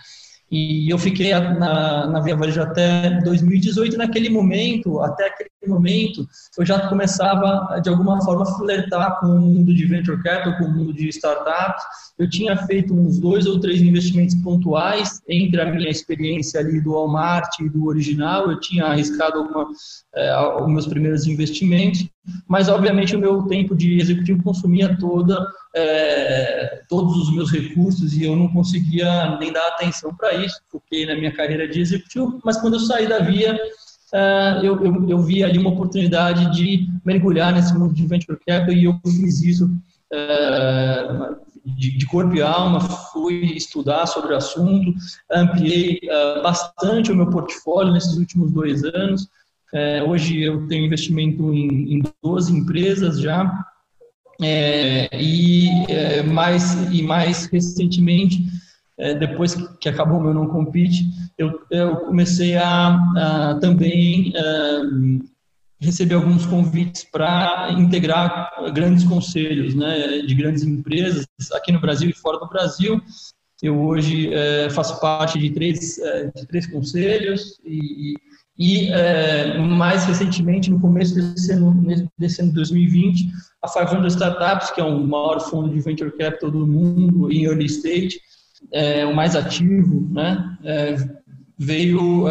E 0.51 0.91
eu 0.91 0.97
fiquei 0.97 1.31
na, 1.31 2.07
na 2.07 2.19
Via 2.19 2.35
Varejo 2.35 2.61
até 2.61 3.21
2018. 3.21 3.97
Naquele 3.97 4.29
momento, 4.29 4.99
até 4.99 5.27
aquele 5.27 5.49
momento, 5.65 6.27
eu 6.57 6.65
já 6.65 6.89
começava, 6.89 7.79
de 7.79 7.89
alguma 7.89 8.21
forma, 8.21 8.43
a 8.43 8.57
flertar 8.57 9.19
com 9.21 9.27
o 9.27 9.39
mundo 9.39 9.73
de 9.73 9.85
venture 9.85 10.21
capital, 10.21 10.57
com 10.57 10.65
o 10.65 10.71
mundo 10.71 10.93
de 10.93 11.07
startups. 11.07 11.83
Eu 12.19 12.29
tinha 12.29 12.57
feito 12.67 12.93
uns 12.93 13.17
dois 13.17 13.45
ou 13.45 13.61
três 13.61 13.81
investimentos 13.81 14.35
pontuais 14.35 15.21
entre 15.29 15.61
a 15.61 15.71
minha 15.71 15.89
experiência 15.89 16.59
ali 16.59 16.81
do 16.81 16.91
Walmart 16.91 17.59
e 17.61 17.69
do 17.69 17.85
original. 17.85 18.51
Eu 18.51 18.59
tinha 18.59 18.87
arriscado 18.87 19.39
alguma, 19.39 19.67
é, 20.13 20.37
os 20.61 20.67
meus 20.67 20.85
primeiros 20.85 21.25
investimentos, 21.27 22.05
mas, 22.45 22.67
obviamente, 22.67 23.15
o 23.15 23.19
meu 23.19 23.43
tempo 23.43 23.73
de 23.73 24.01
executivo 24.01 24.43
consumia 24.43 24.97
toda 24.97 25.47
é, 25.73 26.81
todos 26.89 27.15
os 27.17 27.33
meus 27.33 27.51
recursos 27.51 28.13
e 28.13 28.25
eu 28.25 28.35
não 28.35 28.49
conseguia 28.49 29.37
nem 29.37 29.53
dar 29.53 29.65
atenção 29.67 30.13
para 30.13 30.33
isso, 30.33 30.59
porque 30.69 31.05
na 31.05 31.15
minha 31.15 31.31
carreira 31.31 31.67
de 31.67 31.79
executivo, 31.79 32.39
mas 32.43 32.59
quando 32.59 32.73
eu 32.73 32.79
saí 32.79 33.07
da 33.07 33.19
Via, 33.19 33.57
é, 34.13 34.59
eu, 34.63 34.83
eu, 34.83 35.09
eu, 35.09 35.19
vi 35.19 35.43
ali 35.43 35.57
uma 35.57 35.69
oportunidade 35.69 36.51
de 36.51 36.89
mergulhar 37.05 37.53
nesse 37.53 37.73
mundo 37.73 37.93
de 37.93 38.05
venture 38.05 38.37
capital 38.45 38.73
e 38.73 38.83
eu 38.83 38.99
fiz 39.05 39.41
isso 39.41 39.71
é, 40.11 41.29
de, 41.65 41.97
de, 41.97 42.05
corpo 42.05 42.35
e 42.35 42.41
alma, 42.41 42.81
fui 42.81 43.53
estudar 43.55 44.05
sobre 44.07 44.33
o 44.33 44.37
assunto, 44.37 44.93
ampliei 45.31 46.01
bastante 46.43 47.11
o 47.11 47.15
meu 47.15 47.29
portfólio 47.29 47.93
nesses 47.93 48.17
últimos 48.17 48.51
dois 48.51 48.83
anos. 48.83 49.29
Hoje 50.05 50.41
eu 50.41 50.67
tenho 50.67 50.85
investimento 50.85 51.53
em, 51.53 51.99
em 51.99 52.03
12 52.21 52.51
empresas 52.51 53.21
já, 53.21 53.49
é, 54.41 55.09
e, 55.13 55.69
é, 55.89 56.23
mais, 56.23 56.73
e 56.91 57.01
mais 57.03 57.45
recentemente, 57.45 58.43
é, 58.97 59.15
depois 59.15 59.55
que 59.79 59.89
acabou 59.89 60.19
o 60.19 60.21
meu 60.21 60.33
não 60.33 60.47
compete, 60.47 61.05
eu, 61.37 61.61
eu 61.71 61.95
comecei 61.97 62.55
a, 62.55 62.95
a 63.15 63.57
também 63.59 64.33
é, 64.35 64.81
receber 65.79 66.15
alguns 66.15 66.45
convites 66.45 67.03
para 67.03 67.71
integrar 67.71 68.51
grandes 68.73 69.03
conselhos 69.03 69.73
né, 69.73 70.19
de 70.19 70.35
grandes 70.35 70.63
empresas 70.63 71.25
aqui 71.53 71.71
no 71.71 71.81
Brasil 71.81 72.09
e 72.09 72.13
fora 72.13 72.37
do 72.37 72.47
Brasil. 72.47 73.01
Eu 73.61 73.79
hoje 73.79 74.33
é, 74.33 74.69
faço 74.69 74.99
parte 74.99 75.37
de 75.39 75.49
três, 75.51 75.97
é, 75.99 76.31
de 76.35 76.47
três 76.47 76.67
conselhos 76.67 77.59
e, 77.65 78.15
e 78.57 78.91
é, 78.91 79.57
mais 79.57 80.05
recentemente, 80.05 80.69
no 80.69 80.79
começo 80.79 81.15
desse 81.15 81.51
ano, 81.53 81.83
desse 82.17 82.41
ano 82.41 82.49
de 82.49 82.55
2020, 82.55 83.31
a 83.61 83.67
500 83.67 84.13
Startups, 84.13 84.71
que 84.71 84.81
é 84.81 84.83
o 84.83 84.99
maior 84.99 85.39
fundo 85.39 85.69
de 85.69 85.79
venture 85.79 86.11
capital 86.11 86.51
do 86.51 86.67
mundo 86.67 87.31
em 87.31 87.45
early 87.45 87.65
stage, 87.65 88.19
é, 88.71 89.05
o 89.05 89.15
mais 89.15 89.35
ativo, 89.35 90.07
né, 90.11 90.57
é, 90.63 90.95
veio, 91.57 92.25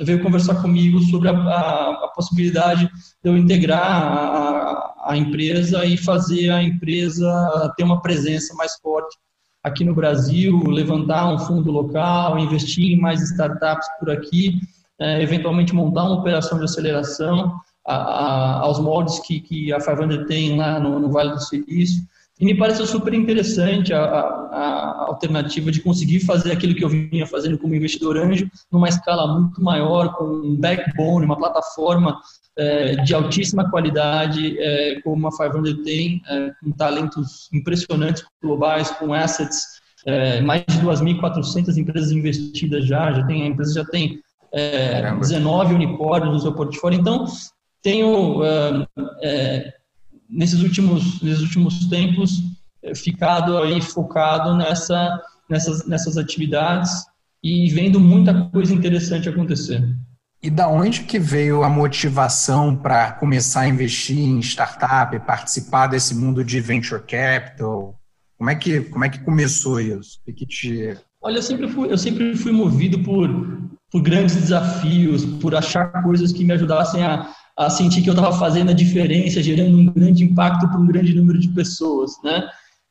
veio 0.00 0.22
conversar 0.22 0.60
comigo 0.62 1.00
sobre 1.00 1.28
a, 1.28 1.32
a, 1.32 1.90
a, 2.04 2.08
possibilidade 2.14 2.86
de 3.22 3.30
eu 3.30 3.36
integrar 3.36 3.82
a, 3.82 4.94
a 5.06 5.16
empresa 5.16 5.84
e 5.84 5.96
fazer 5.96 6.50
a 6.50 6.62
empresa 6.62 7.72
ter 7.76 7.84
uma 7.84 8.00
presença 8.00 8.54
mais 8.54 8.72
forte 8.80 9.16
aqui 9.62 9.84
no 9.84 9.94
Brasil, 9.94 10.60
levantar 10.64 11.32
um 11.32 11.38
fundo 11.38 11.70
local, 11.70 12.38
investir 12.38 12.92
em 12.92 13.00
mais 13.00 13.20
startups 13.20 13.86
por 14.00 14.10
aqui 14.10 14.60
é, 15.00 15.22
eventualmente 15.22 15.74
montar 15.74 16.04
uma 16.04 16.20
operação 16.20 16.58
de 16.58 16.64
aceleração 16.64 17.60
a, 17.86 17.94
a, 17.94 18.60
aos 18.60 18.78
moldes 18.78 19.18
que, 19.20 19.40
que 19.40 19.72
a 19.72 19.78
500 19.80 20.26
tem 20.26 20.56
lá 20.56 20.78
no, 20.78 20.98
no, 20.98 21.10
Vale 21.10 21.32
do 21.32 21.40
Silício. 21.40 22.02
E 22.40 22.44
me 22.44 22.56
parece 22.56 22.84
super 22.86 23.14
interessante 23.14 23.92
a, 23.92 24.02
a, 24.02 25.04
alternativa 25.08 25.70
de 25.70 25.80
conseguir 25.80 26.20
fazer 26.20 26.52
aquilo 26.52 26.74
que 26.74 26.84
eu 26.84 26.88
vinha 26.88 27.26
fazendo 27.26 27.58
como 27.58 27.74
investidor 27.74 28.16
anjo, 28.16 28.50
numa 28.70 28.88
escala 28.88 29.38
muito 29.38 29.62
maior, 29.62 30.14
com 30.14 30.24
um 30.24 30.56
backbone, 30.56 31.26
uma 31.26 31.36
plataforma 31.36 32.18
é, 32.56 32.96
de 32.96 33.14
altíssima 33.14 33.70
qualidade, 33.70 34.58
é, 34.58 35.00
como 35.02 35.28
a 35.28 35.30
500 35.30 35.84
tem, 35.84 36.22
é, 36.28 36.50
com 36.60 36.72
talentos 36.72 37.48
impressionantes 37.52 38.24
globais, 38.42 38.90
com 38.92 39.12
assets, 39.14 39.80
é, 40.04 40.40
mais 40.40 40.64
de 40.66 40.80
2.400 40.80 41.76
empresas 41.76 42.10
investidas 42.10 42.84
já, 42.86 43.12
já 43.12 43.24
tem, 43.24 43.42
a 43.42 43.46
empresa 43.46 43.74
já 43.74 43.84
tem 43.84 44.20
é, 44.52 45.14
19 45.14 45.74
unicórnios 45.74 46.34
no 46.34 46.40
seu 46.40 46.52
portfólio. 46.52 47.00
Então, 47.00 47.26
tenho, 47.82 48.42
é, 49.22 49.72
nesses, 50.28 50.62
últimos, 50.62 51.20
nesses 51.22 51.42
últimos 51.42 51.86
tempos, 51.88 52.42
é, 52.82 52.94
ficado 52.94 53.58
aí 53.58 53.80
focado 53.80 54.56
nessa, 54.56 55.20
nessas, 55.48 55.86
nessas 55.86 56.16
atividades 56.16 56.90
e 57.42 57.68
vendo 57.70 57.98
muita 57.98 58.48
coisa 58.50 58.72
interessante 58.72 59.28
acontecer. 59.28 59.82
E 60.42 60.50
da 60.50 60.68
onde 60.68 61.02
que 61.02 61.18
veio 61.18 61.62
a 61.62 61.68
motivação 61.68 62.74
para 62.74 63.12
começar 63.12 63.60
a 63.60 63.68
investir 63.68 64.18
em 64.18 64.40
startup, 64.40 65.18
participar 65.20 65.86
desse 65.86 66.14
mundo 66.16 66.44
de 66.44 66.60
venture 66.60 67.00
capital? 67.00 67.96
Como 68.36 68.50
é 68.50 68.56
que, 68.56 68.80
como 68.80 69.04
é 69.04 69.08
que 69.08 69.20
começou 69.20 69.80
isso? 69.80 70.20
O 70.26 70.32
que 70.32 70.44
te... 70.44 70.96
Olha, 71.22 71.36
eu 71.36 71.42
sempre 71.42 71.68
fui, 71.68 71.92
eu 71.92 71.98
sempre 71.98 72.36
fui 72.36 72.50
movido 72.50 72.98
por, 73.04 73.30
por 73.92 74.00
grandes 74.00 74.34
desafios, 74.34 75.24
por 75.24 75.54
achar 75.54 76.02
coisas 76.02 76.32
que 76.32 76.42
me 76.42 76.54
ajudassem 76.54 77.04
a, 77.04 77.30
a 77.56 77.68
sentir 77.68 78.00
que 78.00 78.08
eu 78.08 78.14
estava 78.14 78.36
fazendo 78.38 78.70
a 78.70 78.74
diferença, 78.74 79.42
gerando 79.42 79.76
um 79.76 79.92
grande 79.92 80.24
impacto 80.24 80.66
para 80.66 80.80
um 80.80 80.86
grande 80.86 81.14
número 81.14 81.38
de 81.38 81.48
pessoas, 81.48 82.12
né? 82.24 82.48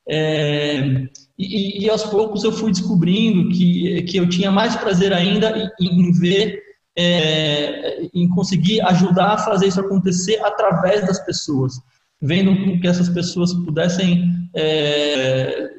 É, 0.07 1.07
e, 1.37 1.83
e, 1.85 1.89
aos 1.89 2.03
poucos 2.03 2.43
eu 2.43 2.51
fui 2.51 2.71
descobrindo 2.71 3.49
que, 3.49 4.01
que 4.03 4.17
eu 4.17 4.27
tinha 4.27 4.51
mais 4.51 4.75
prazer 4.75 5.13
ainda 5.13 5.71
em, 5.79 5.87
em 5.87 6.11
ver, 6.11 6.59
é, 6.95 8.09
em 8.13 8.27
conseguir 8.29 8.81
ajudar 8.81 9.33
a 9.33 9.37
fazer 9.37 9.67
isso 9.67 9.79
acontecer 9.79 10.39
através 10.43 11.05
das 11.05 11.19
pessoas. 11.25 11.75
vendo 12.21 12.79
que 12.79 12.87
essas 12.87 13.09
pessoas 13.09 13.53
pudessem 13.53 14.31
é, 14.55 15.69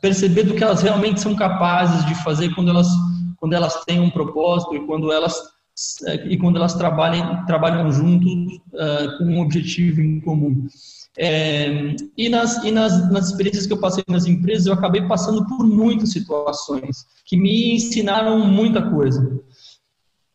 perceber 0.00 0.44
do 0.44 0.54
que 0.54 0.64
elas 0.64 0.82
realmente 0.82 1.20
são 1.20 1.34
capazes 1.34 2.04
de 2.06 2.14
fazer 2.22 2.52
quando 2.54 2.70
elas 2.70 2.88
quando 3.38 3.52
elas 3.54 3.84
têm 3.84 4.00
um 4.00 4.10
propósito 4.10 4.74
e 4.76 4.86
quando 4.86 5.12
elas 5.12 5.40
e 6.28 6.36
quando 6.36 6.56
elas 6.56 6.74
trabalham 6.74 7.46
trabalham 7.46 7.90
juntos 7.92 8.32
uh, 8.72 9.18
com 9.18 9.24
um 9.24 9.40
objetivo 9.40 10.00
em 10.00 10.20
comum. 10.20 10.66
É, 11.16 11.96
e 12.16 12.28
nas, 12.28 12.62
e 12.64 12.70
nas, 12.70 13.10
nas 13.10 13.30
experiências 13.30 13.66
que 13.66 13.72
eu 13.72 13.80
passei 13.80 14.04
nas 14.08 14.26
empresas, 14.26 14.66
eu 14.66 14.72
acabei 14.72 15.02
passando 15.02 15.44
por 15.46 15.66
muitas 15.66 16.12
situações 16.12 17.04
que 17.24 17.36
me 17.36 17.74
ensinaram 17.74 18.38
muita 18.46 18.88
coisa. 18.88 19.40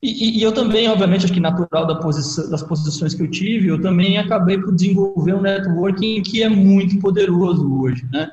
E, 0.02 0.40
e, 0.40 0.44
eu 0.44 0.52
também, 0.52 0.90
obviamente, 0.90 1.24
acho 1.24 1.34
que 1.34 1.40
natural 1.40 1.88
da 1.88 1.96
posição, 1.96 2.50
das 2.50 2.62
posições 2.62 3.14
que 3.14 3.24
eu 3.24 3.32
tive, 3.32 3.70
eu 3.70 3.82
também 3.82 4.18
acabei 4.18 4.58
por 4.58 4.76
desenvolver 4.76 5.34
um 5.34 5.42
networking 5.42 6.22
que 6.22 6.44
é 6.44 6.50
muito 6.50 7.00
poderoso 7.00 7.74
hoje, 7.80 8.06
né? 8.12 8.30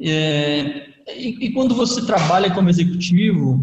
É, 0.00 0.88
e, 1.16 1.46
e, 1.46 1.52
quando 1.52 1.74
você 1.74 2.04
trabalha 2.04 2.52
como 2.52 2.68
executivo, 2.68 3.60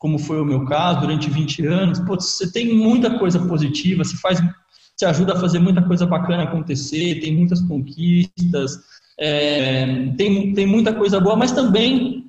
como 0.00 0.18
foi 0.18 0.40
o 0.40 0.44
meu 0.44 0.64
caso, 0.64 1.00
durante 1.00 1.28
20 1.28 1.66
anos, 1.66 1.98
você 1.98 2.50
tem 2.50 2.74
muita 2.74 3.18
coisa 3.18 3.38
positiva, 3.38 4.02
você 4.02 4.16
faz, 4.16 4.40
você 4.96 5.04
ajuda 5.04 5.34
a 5.34 5.40
fazer 5.40 5.58
muita 5.58 5.82
coisa 5.82 6.06
bacana 6.06 6.44
acontecer, 6.44 7.20
tem 7.20 7.36
muitas 7.36 7.60
conquistas, 7.60 8.78
é, 9.18 10.06
tem, 10.16 10.54
tem 10.54 10.66
muita 10.66 10.94
coisa 10.94 11.20
boa, 11.20 11.36
mas 11.36 11.52
também 11.52 12.24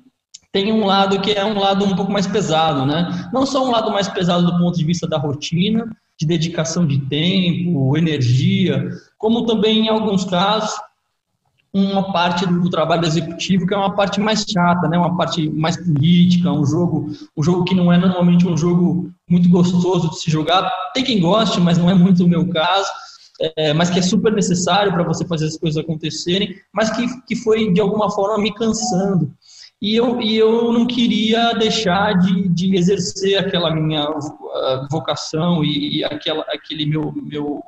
tem 0.52 0.70
um 0.70 0.84
lado 0.84 1.18
que 1.22 1.32
é 1.32 1.42
um 1.42 1.58
lado 1.58 1.86
um 1.86 1.96
pouco 1.96 2.12
mais 2.12 2.26
pesado, 2.26 2.84
né? 2.84 3.30
Não 3.32 3.46
só 3.46 3.66
um 3.66 3.70
lado 3.70 3.90
mais 3.90 4.06
pesado 4.06 4.44
do 4.44 4.58
ponto 4.58 4.76
de 4.76 4.84
vista 4.84 5.08
da 5.08 5.16
rotina, 5.16 5.90
de 6.20 6.26
dedicação 6.26 6.86
de 6.86 6.98
tempo, 7.06 7.96
energia, 7.96 8.86
como 9.16 9.46
também 9.46 9.86
em 9.86 9.88
alguns 9.88 10.26
casos 10.26 10.78
uma 11.74 12.12
parte 12.12 12.44
do 12.44 12.68
trabalho 12.68 13.06
executivo 13.06 13.66
que 13.66 13.72
é 13.72 13.76
uma 13.76 13.94
parte 13.94 14.20
mais 14.20 14.44
chata, 14.48 14.88
né? 14.88 14.98
Uma 14.98 15.16
parte 15.16 15.48
mais 15.48 15.76
política, 15.76 16.52
um 16.52 16.66
jogo, 16.66 17.10
um 17.36 17.42
jogo 17.42 17.64
que 17.64 17.74
não 17.74 17.90
é 17.90 17.96
normalmente 17.96 18.46
um 18.46 18.56
jogo 18.56 19.10
muito 19.28 19.48
gostoso 19.48 20.10
de 20.10 20.20
se 20.20 20.30
jogar. 20.30 20.70
Tem 20.92 21.02
quem 21.02 21.20
goste, 21.20 21.60
mas 21.60 21.78
não 21.78 21.88
é 21.88 21.94
muito 21.94 22.24
o 22.24 22.28
meu 22.28 22.46
caso. 22.48 22.90
É, 23.56 23.72
mas 23.72 23.90
que 23.90 23.98
é 23.98 24.02
super 24.02 24.32
necessário 24.32 24.92
para 24.92 25.02
você 25.02 25.26
fazer 25.26 25.46
as 25.46 25.56
coisas 25.56 25.82
acontecerem, 25.82 26.54
mas 26.72 26.90
que, 26.90 27.06
que 27.26 27.34
foi 27.34 27.72
de 27.72 27.80
alguma 27.80 28.10
forma 28.10 28.38
me 28.38 28.54
cansando 28.54 29.32
e 29.82 29.96
eu, 29.96 30.22
e 30.22 30.36
eu 30.36 30.72
não 30.72 30.86
queria 30.86 31.54
deixar 31.54 32.12
de, 32.12 32.48
de 32.50 32.76
exercer 32.76 33.36
aquela 33.36 33.74
minha 33.74 34.08
uh, 34.08 34.86
vocação 34.88 35.64
e, 35.64 35.98
e, 35.98 36.04
aquela, 36.04 36.44
aquele 36.54 36.86
meu, 36.86 37.12
meu, 37.12 37.60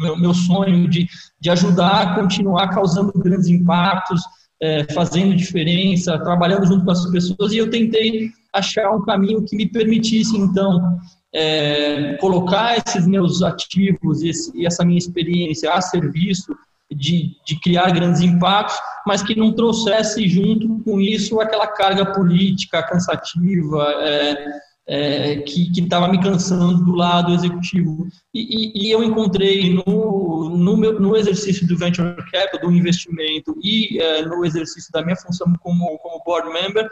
meu, 0.00 0.16
meu, 0.16 0.34
sonho 0.34 0.88
de, 0.88 1.08
de 1.40 1.48
ajudar 1.48 2.02
a 2.02 2.14
continuar 2.16 2.70
causando 2.70 3.12
grandes 3.12 3.46
impactos, 3.46 4.20
é, 4.60 4.84
fazendo 4.92 5.36
diferença, 5.36 6.18
trabalhando 6.18 6.66
junto 6.66 6.84
com 6.84 6.90
as 6.90 7.08
pessoas, 7.08 7.52
e 7.52 7.58
eu 7.58 7.70
tentei 7.70 8.30
achar 8.52 8.90
um 8.90 9.02
caminho 9.02 9.44
que 9.44 9.54
me 9.54 9.70
permitisse, 9.70 10.36
então, 10.36 10.98
é, 11.32 12.14
colocar 12.14 12.82
esses 12.84 13.06
meus 13.06 13.44
ativos 13.44 14.24
esse, 14.24 14.50
e 14.58 14.66
essa 14.66 14.84
minha 14.84 14.98
experiência 14.98 15.72
a 15.72 15.80
serviço 15.80 16.52
de, 16.90 17.36
de 17.46 17.58
criar 17.60 17.90
grandes 17.90 18.20
impactos, 18.20 18.76
mas 19.06 19.22
que 19.22 19.34
não 19.34 19.52
trouxesse 19.52 20.28
junto 20.28 20.80
com 20.84 21.00
isso 21.00 21.40
aquela 21.40 21.66
carga 21.66 22.12
política 22.12 22.82
cansativa 22.82 23.82
é, 24.00 24.60
é, 24.90 25.36
que 25.42 25.70
estava 25.78 26.08
me 26.08 26.20
cansando 26.20 26.84
do 26.84 26.92
lado 26.92 27.32
executivo. 27.32 28.08
E, 28.34 28.40
e, 28.40 28.86
e 28.86 28.90
eu 28.90 29.04
encontrei 29.04 29.72
no, 29.72 30.50
no, 30.50 30.76
meu, 30.76 30.98
no, 30.98 31.16
exercício 31.16 31.66
do 31.66 31.78
Venture 31.78 32.16
Capital, 32.30 32.68
do 32.68 32.72
investimento, 32.72 33.56
e 33.62 34.00
é, 34.00 34.22
no 34.22 34.44
exercício 34.44 34.90
da 34.92 35.02
minha 35.02 35.16
função 35.16 35.52
como, 35.60 35.96
como 35.98 36.22
board 36.24 36.52
member, 36.52 36.88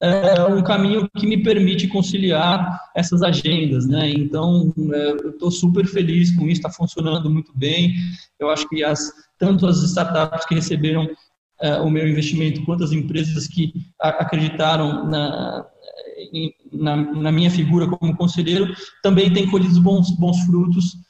é 0.00 0.44
um 0.44 0.62
caminho 0.62 1.08
que 1.16 1.26
me 1.26 1.42
permite 1.42 1.88
conciliar 1.88 2.80
essas 2.94 3.22
agendas, 3.22 3.86
né? 3.86 4.10
Então, 4.10 4.72
é, 4.92 5.10
eu 5.24 5.30
estou 5.30 5.50
super 5.50 5.86
feliz 5.86 6.34
com 6.36 6.46
isso, 6.46 6.60
está 6.60 6.70
funcionando 6.70 7.28
muito 7.28 7.52
bem. 7.56 7.94
Eu 8.38 8.48
acho 8.48 8.68
que 8.68 8.84
as, 8.84 9.10
tanto 9.38 9.66
as 9.66 9.82
startups 9.82 10.46
que 10.46 10.54
receberam 10.54 11.08
é, 11.60 11.80
o 11.80 11.90
meu 11.90 12.08
investimento, 12.08 12.64
quanto 12.64 12.84
as 12.84 12.92
empresas 12.92 13.48
que 13.48 13.72
acreditaram 13.98 15.08
na, 15.08 15.66
na, 16.72 16.96
na, 16.96 17.32
minha 17.32 17.50
figura 17.50 17.88
como 17.88 18.16
conselheiro, 18.16 18.72
também 19.02 19.32
têm 19.32 19.50
colhido 19.50 19.80
bons, 19.80 20.10
bons 20.16 20.38
frutos 20.44 20.84
é, 20.94 21.07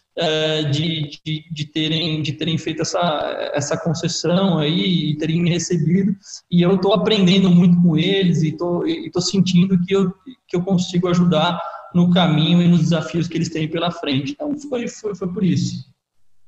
de, 0.71 1.11
de, 1.25 1.45
de, 1.51 1.65
terem, 1.67 2.23
de 2.23 2.33
terem 2.33 2.59
feito 2.59 2.83
essa, 2.83 3.51
essa 3.55 3.77
concessão 3.77 4.59
aí 4.59 5.11
e 5.11 5.17
terem 5.17 5.41
me 5.43 5.51
recebido. 5.51 6.15
E 6.51 6.63
eu 6.63 6.75
estou 6.75 6.93
aprendendo 6.93 7.49
muito 7.51 7.81
com 7.81 7.97
eles 7.97 8.43
e 8.43 8.49
estou 8.49 9.23
sentindo 9.23 9.79
que 9.85 9.95
eu, 9.95 10.13
que 10.47 10.57
eu 10.57 10.63
consigo 10.63 11.09
ajudar 11.09 11.61
no 11.95 12.11
caminho 12.11 12.61
e 12.61 12.69
nos 12.69 12.81
desafios 12.81 13.29
que 13.29 13.37
eles 13.37 13.49
têm 13.49 13.69
pela 13.69 13.91
frente. 13.91 14.33
Então, 14.33 14.59
foi, 14.59 14.89
foi, 14.89 15.15
foi 15.15 15.33
por 15.33 15.45
isso. 15.45 15.87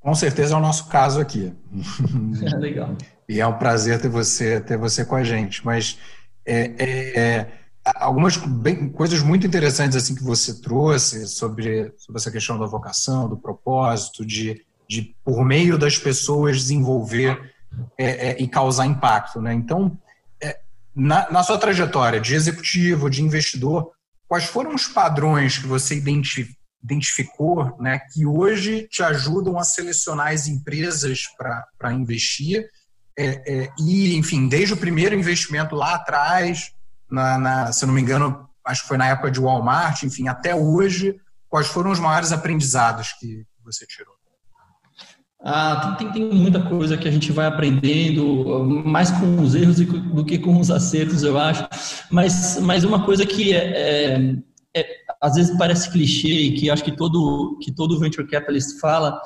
Com 0.01 0.15
certeza 0.15 0.55
é 0.55 0.57
o 0.57 0.61
nosso 0.61 0.89
caso 0.89 1.21
aqui. 1.21 1.53
É, 2.43 2.57
legal. 2.57 2.97
E 3.29 3.41
é 3.41 3.47
um 3.47 3.59
prazer 3.59 4.01
ter 4.01 4.09
você, 4.09 4.61
ter 4.61 4.77
você 4.77 5.05
com 5.05 5.15
a 5.15 5.23
gente. 5.23 5.65
Mas 5.65 5.99
é, 6.45 6.73
é, 6.79 7.21
é 7.21 7.60
algumas 7.85 8.37
bem, 8.37 8.89
coisas 8.91 9.23
muito 9.23 9.47
interessantes 9.47 9.97
assim 9.97 10.15
que 10.15 10.23
você 10.23 10.61
trouxe 10.61 11.27
sobre, 11.27 11.93
sobre 11.97 12.21
essa 12.21 12.31
questão 12.31 12.59
da 12.59 12.67
vocação, 12.67 13.29
do 13.29 13.37
propósito, 13.37 14.25
de, 14.25 14.65
de 14.89 15.15
por 15.25 15.45
meio 15.45 15.79
das 15.79 15.99
pessoas 15.99 16.59
desenvolver 16.59 17.55
é, 17.97 18.31
é, 18.31 18.43
e 18.43 18.49
causar 18.49 18.87
impacto. 18.87 19.41
Né? 19.41 19.55
Então, 19.55 19.99
é, 20.43 20.59
na, 20.95 21.31
na, 21.31 21.43
sua 21.43 21.59
trajetória 21.59 22.21
de 22.21 22.35
executivo, 22.35 23.09
de 23.09 23.23
investidor, 23.23 23.93
quais 24.29 24.45
foram 24.45 24.75
os 24.75 24.87
padrões 24.87 25.59
que 25.59 25.67
você 25.67 25.95
identificou 26.83 27.77
né, 27.81 28.01
que 28.13 28.27
hoje 28.27 28.87
te 28.89 29.03
ajudam 29.03 29.59
a 29.59 29.65
selecionar 29.65 30.29
as 30.29 30.47
empresas 30.47 31.25
para 31.79 31.93
investir? 31.93 32.69
É, 33.19 33.65
é, 33.65 33.73
e, 33.79 34.17
enfim, 34.17 34.49
desde 34.49 34.75
o 34.75 34.77
primeiro 34.77 35.15
investimento 35.15 35.75
lá 35.75 35.95
atrás, 35.95 36.73
na, 37.11 37.39
na, 37.39 37.73
se 37.73 37.85
eu 37.85 37.87
não 37.89 37.95
me 37.95 38.01
engano, 38.01 38.49
acho 38.65 38.83
que 38.83 38.89
foi 38.89 38.97
na 38.97 39.09
época 39.09 39.31
de 39.31 39.41
Walmart, 39.41 40.03
enfim, 40.03 40.29
até 40.29 40.55
hoje, 40.55 41.17
quais 41.49 41.67
foram 41.67 41.91
os 41.91 41.99
maiores 41.99 42.33
aprendizados 42.33 43.13
que 43.19 43.45
você 43.65 43.87
tirou? 43.87 44.15
Ah, 45.43 45.97
tem, 45.99 46.13
tem, 46.13 46.35
muita 46.35 46.61
coisa 46.61 46.99
que 46.99 47.09
a 47.09 47.11
gente 47.11 47.33
vai 47.33 47.47
aprendendo, 47.47 48.85
mais 48.85 49.11
com 49.11 49.41
os 49.41 49.55
erros 49.55 49.77
do 49.77 50.25
que 50.25 50.39
com 50.39 50.61
os 50.61 50.71
acertos, 50.71 51.23
eu 51.23 51.39
acho. 51.39 51.67
Mas, 52.11 52.59
mas 52.61 52.85
uma 52.85 53.07
coisa 53.07 53.25
que 53.25 53.55
é, 53.55 54.17
é, 54.17 54.35
é, 54.77 54.87
às 55.19 55.37
vezes 55.37 55.57
parece 55.57 55.91
clichê 55.91 56.29
e 56.29 56.53
que 56.53 56.71
acho 56.71 56.85
que 56.85 56.95
todo, 56.95 57.59
que 57.63 57.73
todo 57.73 57.99
venture 57.99 58.29
capitalist 58.29 58.79
fala, 58.79 59.19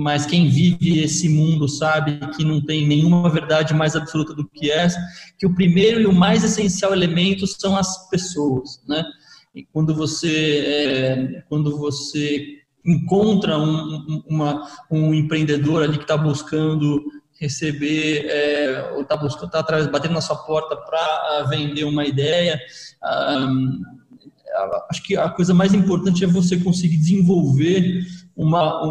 mas 0.00 0.24
quem 0.24 0.48
vive 0.48 1.00
esse 1.00 1.28
mundo 1.28 1.68
sabe 1.68 2.18
que 2.34 2.42
não 2.42 2.64
tem 2.64 2.86
nenhuma 2.86 3.28
verdade 3.28 3.74
mais 3.74 3.94
absoluta 3.94 4.32
do 4.32 4.48
que 4.48 4.70
essa, 4.70 4.98
que 5.38 5.46
o 5.46 5.54
primeiro 5.54 6.00
e 6.00 6.06
o 6.06 6.12
mais 6.12 6.42
essencial 6.42 6.92
elemento 6.94 7.46
são 7.46 7.76
as 7.76 8.08
pessoas, 8.08 8.82
né? 8.88 9.04
E 9.54 9.64
quando 9.64 9.94
você, 9.94 10.64
é, 10.64 11.44
quando 11.48 11.76
você 11.76 12.60
encontra 12.84 13.58
um, 13.58 14.22
uma, 14.26 14.66
um 14.90 15.12
empreendedor 15.12 15.82
ali 15.82 15.98
que 15.98 16.04
está 16.04 16.16
buscando 16.16 17.04
receber, 17.38 18.24
é, 18.26 18.92
ou 18.94 19.02
está 19.02 19.16
buscando, 19.16 19.50
tá 19.50 19.58
atrás, 19.58 19.86
batendo 19.86 20.14
na 20.14 20.22
sua 20.22 20.36
porta 20.36 20.76
para 20.76 21.42
vender 21.50 21.84
uma 21.84 22.06
ideia, 22.06 22.58
um, 23.38 23.82
acho 24.88 25.02
que 25.02 25.16
a 25.16 25.28
coisa 25.28 25.52
mais 25.52 25.74
importante 25.74 26.24
é 26.24 26.26
você 26.26 26.56
conseguir 26.58 26.96
desenvolver 26.96 28.02
uma, 28.40 28.82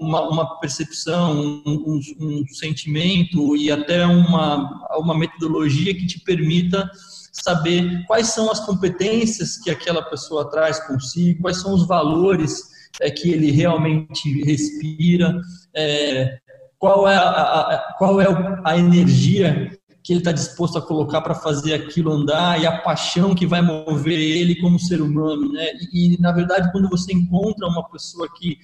uma, 0.00 0.28
uma 0.28 0.58
percepção, 0.58 1.62
um, 1.64 2.00
um, 2.18 2.44
sentimento 2.48 3.56
e 3.56 3.70
até 3.70 4.04
uma, 4.04 4.84
uma 4.98 5.16
metodologia 5.16 5.94
que 5.94 6.08
te 6.08 6.18
permita 6.18 6.90
saber 7.30 8.04
quais 8.08 8.28
são 8.28 8.50
as 8.50 8.58
competências 8.58 9.58
que 9.58 9.70
aquela 9.70 10.02
pessoa 10.02 10.50
traz 10.50 10.80
consigo, 10.88 11.42
quais 11.42 11.60
são 11.60 11.72
os 11.72 11.86
valores 11.86 12.62
é, 13.00 13.08
que 13.08 13.30
ele 13.30 13.52
realmente 13.52 14.42
respira, 14.42 15.40
é, 15.72 16.38
qual 16.76 17.06
é 17.06 17.14
a, 17.14 17.28
a, 17.28 17.94
qual 17.98 18.20
é 18.20 18.26
a 18.64 18.76
energia 18.76 19.70
que 20.02 20.12
ele 20.12 20.20
está 20.20 20.32
disposto 20.32 20.78
a 20.78 20.82
colocar 20.82 21.20
para 21.20 21.34
fazer 21.34 21.74
aquilo 21.74 22.12
andar 22.12 22.60
e 22.60 22.66
a 22.66 22.78
paixão 22.78 23.34
que 23.34 23.46
vai 23.46 23.60
mover 23.62 24.18
ele 24.18 24.56
como 24.60 24.78
ser 24.78 25.00
humano, 25.00 25.52
né? 25.52 25.66
E, 25.92 26.14
e 26.14 26.20
na 26.20 26.32
verdade, 26.32 26.70
quando 26.72 26.88
você 26.88 27.12
encontra 27.12 27.66
uma 27.66 27.88
pessoa 27.88 28.28
que 28.36 28.56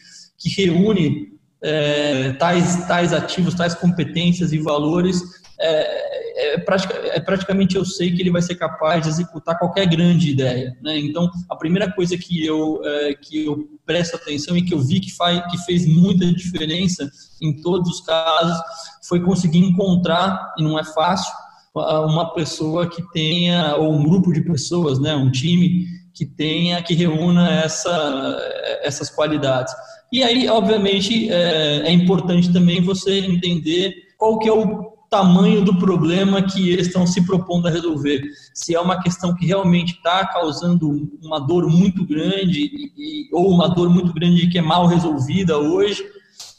que 0.42 0.64
reúne 0.64 1.32
é, 1.62 2.32
tais, 2.32 2.86
tais 2.86 3.12
ativos, 3.12 3.54
tais 3.54 3.74
competências 3.74 4.52
e 4.52 4.58
valores, 4.58 5.22
é, 5.60 6.12
é, 6.34 7.16
é, 7.16 7.20
praticamente 7.20 7.76
eu 7.76 7.84
sei 7.84 8.10
que 8.10 8.20
ele 8.20 8.32
vai 8.32 8.42
ser 8.42 8.56
capaz 8.56 9.04
de 9.04 9.10
executar 9.10 9.58
qualquer 9.58 9.86
grande 9.86 10.30
ideia. 10.30 10.76
Né? 10.82 10.98
Então, 10.98 11.30
a 11.48 11.54
primeira 11.54 11.90
coisa 11.92 12.16
que 12.18 12.44
eu, 12.44 12.80
é, 12.84 13.14
que 13.14 13.44
eu 13.44 13.68
presto 13.86 14.16
atenção 14.16 14.56
e 14.56 14.62
que 14.62 14.74
eu 14.74 14.80
vi 14.80 14.98
que, 14.98 15.12
faz, 15.12 15.40
que 15.50 15.58
fez 15.58 15.86
muita 15.86 16.26
diferença 16.32 17.08
em 17.40 17.60
todos 17.60 17.88
os 17.88 18.00
casos 18.00 18.58
foi 19.06 19.20
conseguir 19.20 19.60
encontrar, 19.60 20.54
e 20.58 20.62
não 20.62 20.78
é 20.78 20.84
fácil, 20.84 21.32
uma 21.74 22.34
pessoa 22.34 22.88
que 22.88 23.02
tenha, 23.12 23.76
ou 23.76 23.92
um 23.92 24.02
grupo 24.02 24.32
de 24.32 24.42
pessoas, 24.42 24.98
né, 24.98 25.14
um 25.14 25.30
time 25.30 25.86
que 26.12 26.26
tenha, 26.26 26.82
que 26.82 26.92
reúna 26.92 27.50
essa, 27.50 28.38
essas 28.82 29.08
qualidades. 29.08 29.72
E 30.12 30.22
aí, 30.22 30.46
obviamente, 30.46 31.30
é, 31.32 31.88
é 31.88 31.90
importante 31.90 32.52
também 32.52 32.82
você 32.82 33.20
entender 33.20 33.94
qual 34.18 34.38
que 34.38 34.48
é 34.48 34.52
o 34.52 34.92
tamanho 35.08 35.62
do 35.62 35.78
problema 35.78 36.42
que 36.42 36.70
eles 36.70 36.86
estão 36.86 37.06
se 37.06 37.24
propondo 37.26 37.66
a 37.66 37.70
resolver. 37.70 38.22
Se 38.54 38.74
é 38.74 38.80
uma 38.80 39.02
questão 39.02 39.34
que 39.34 39.46
realmente 39.46 39.94
está 39.94 40.26
causando 40.26 41.10
uma 41.22 41.38
dor 41.38 41.68
muito 41.68 42.06
grande, 42.06 42.70
e, 42.96 43.28
ou 43.32 43.50
uma 43.50 43.68
dor 43.68 43.90
muito 43.90 44.12
grande 44.12 44.48
que 44.48 44.58
é 44.58 44.62
mal 44.62 44.86
resolvida 44.86 45.58
hoje, 45.58 46.02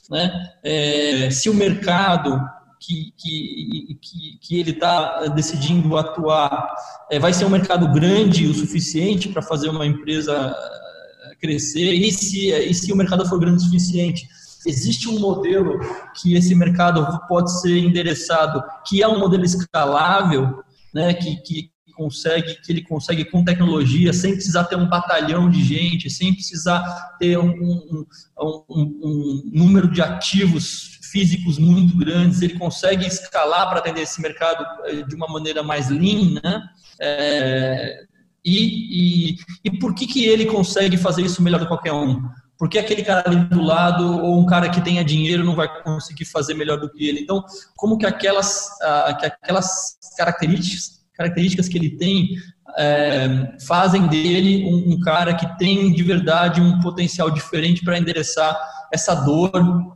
né? 0.09 0.31
É, 0.63 1.29
se 1.31 1.49
o 1.49 1.53
mercado 1.53 2.39
que, 2.79 3.13
que, 3.17 3.97
que, 4.01 4.37
que 4.41 4.59
ele 4.59 4.71
está 4.71 5.27
decidindo 5.27 5.97
atuar 5.97 6.75
é, 7.09 7.17
vai 7.17 7.33
ser 7.33 7.45
um 7.45 7.49
mercado 7.49 7.87
grande 7.91 8.45
o 8.45 8.53
suficiente 8.53 9.29
para 9.29 9.41
fazer 9.41 9.69
uma 9.69 9.85
empresa 9.85 10.55
crescer, 11.43 11.91
e 11.91 12.09
se, 12.09 12.51
e 12.51 12.73
se 12.73 12.93
o 12.93 12.95
mercado 12.95 13.27
for 13.27 13.37
grande 13.37 13.57
o 13.57 13.65
suficiente, 13.65 14.25
existe 14.65 15.09
um 15.09 15.19
modelo 15.19 15.77
que 16.15 16.35
esse 16.35 16.55
mercado 16.55 17.05
pode 17.27 17.51
ser 17.59 17.77
endereçado, 17.77 18.63
que 18.87 19.03
é 19.03 19.07
um 19.07 19.19
modelo 19.19 19.43
escalável, 19.43 20.63
né, 20.93 21.13
que, 21.13 21.35
que 21.41 21.69
consegue, 21.93 22.55
que 22.61 22.71
ele 22.71 22.81
consegue 22.81 23.25
com 23.25 23.43
tecnologia, 23.43 24.13
sem 24.13 24.33
precisar 24.33 24.63
ter 24.63 24.77
um 24.77 24.87
batalhão 24.87 25.49
de 25.49 25.61
gente, 25.63 26.09
sem 26.09 26.33
precisar 26.33 26.81
ter 27.19 27.37
um, 27.37 27.51
um, 27.51 28.05
um, 28.39 29.01
um 29.03 29.51
número 29.53 29.91
de 29.91 30.01
ativos 30.01 30.97
físicos 31.11 31.59
muito 31.59 31.95
grandes, 31.97 32.41
ele 32.41 32.57
consegue 32.57 33.05
escalar 33.05 33.69
para 33.69 33.79
atender 33.79 34.01
esse 34.01 34.19
mercado 34.21 34.65
eh, 34.85 35.03
de 35.03 35.13
uma 35.13 35.27
maneira 35.27 35.61
mais 35.61 35.89
lean, 35.89 36.41
né? 36.43 36.63
É, 36.99 38.05
e, 38.45 39.31
e, 39.31 39.37
e 39.63 39.79
por 39.79 39.93
que, 39.93 40.05
que 40.05 40.25
ele 40.25 40.45
consegue 40.45 40.97
fazer 40.97 41.21
isso 41.21 41.41
melhor 41.41 41.59
do 41.59 41.65
que 41.65 41.69
qualquer 41.69 41.93
um? 41.93 42.21
Porque 42.57 42.77
aquele 42.77 43.03
cara 43.03 43.23
ali 43.25 43.43
do 43.45 43.61
lado, 43.61 44.21
ou 44.23 44.39
um 44.39 44.45
cara 44.45 44.69
que 44.69 44.81
tenha 44.81 45.03
dinheiro, 45.03 45.43
não 45.43 45.55
vai 45.55 45.67
conseguir 45.83 46.25
fazer 46.25 46.53
melhor 46.53 46.79
do 46.79 46.89
que 46.89 47.07
ele. 47.07 47.19
Então, 47.19 47.43
como 47.75 47.97
que 47.97 48.05
aquelas, 48.05 48.69
que 49.19 49.25
aquelas 49.25 49.97
características, 50.17 51.03
características 51.13 51.67
que 51.67 51.77
ele 51.77 51.97
tem 51.97 52.35
é, 52.77 53.55
fazem 53.67 54.07
dele 54.07 54.65
um, 54.65 54.93
um, 54.93 54.99
cara 54.99 55.33
que 55.33 55.57
tem 55.57 55.91
de 55.91 56.03
verdade 56.03 56.61
um 56.61 56.79
potencial 56.79 57.29
diferente 57.29 57.83
para 57.83 57.97
endereçar 57.97 58.57
essa 58.91 59.13
dor, 59.15 59.51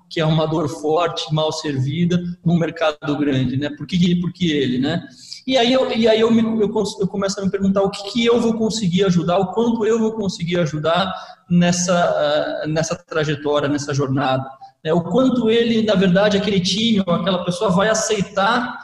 que 0.10 0.20
é 0.20 0.26
uma 0.26 0.48
dor 0.48 0.68
forte, 0.68 1.34
mal 1.34 1.52
servida, 1.52 2.20
num 2.44 2.58
mercado 2.58 3.16
grande, 3.18 3.56
né? 3.56 3.70
Por 3.70 3.86
que, 3.86 4.16
por 4.16 4.34
que 4.34 4.52
ele, 4.52 4.80
né? 4.80 5.08
E 5.48 5.58
aí, 5.58 5.72
eu, 5.72 5.90
e 5.90 6.06
aí 6.10 6.20
eu, 6.20 6.30
me, 6.30 6.42
eu, 6.42 6.70
eu, 7.00 7.08
começo 7.08 7.40
a 7.40 7.44
me 7.46 7.50
perguntar 7.50 7.82
o 7.82 7.90
que, 7.90 8.12
que, 8.12 8.26
eu 8.26 8.38
vou 8.42 8.56
conseguir 8.56 9.06
ajudar, 9.06 9.38
o 9.38 9.54
quanto 9.54 9.86
eu 9.86 9.98
vou 9.98 10.12
conseguir 10.12 10.60
ajudar 10.60 11.10
nessa, 11.50 12.66
uh, 12.66 12.70
nessa 12.70 12.94
trajetória, 12.96 13.70
nessa 13.70 13.94
jornada. 13.94 14.44
Né? 14.84 14.92
O 14.92 15.04
quanto 15.04 15.50
ele, 15.50 15.84
na 15.84 15.96
verdade, 15.96 16.36
aquele 16.36 16.60
time 16.60 17.02
ou 17.08 17.14
aquela 17.14 17.46
pessoa 17.46 17.72
vai 17.72 17.88
aceitar 17.88 18.78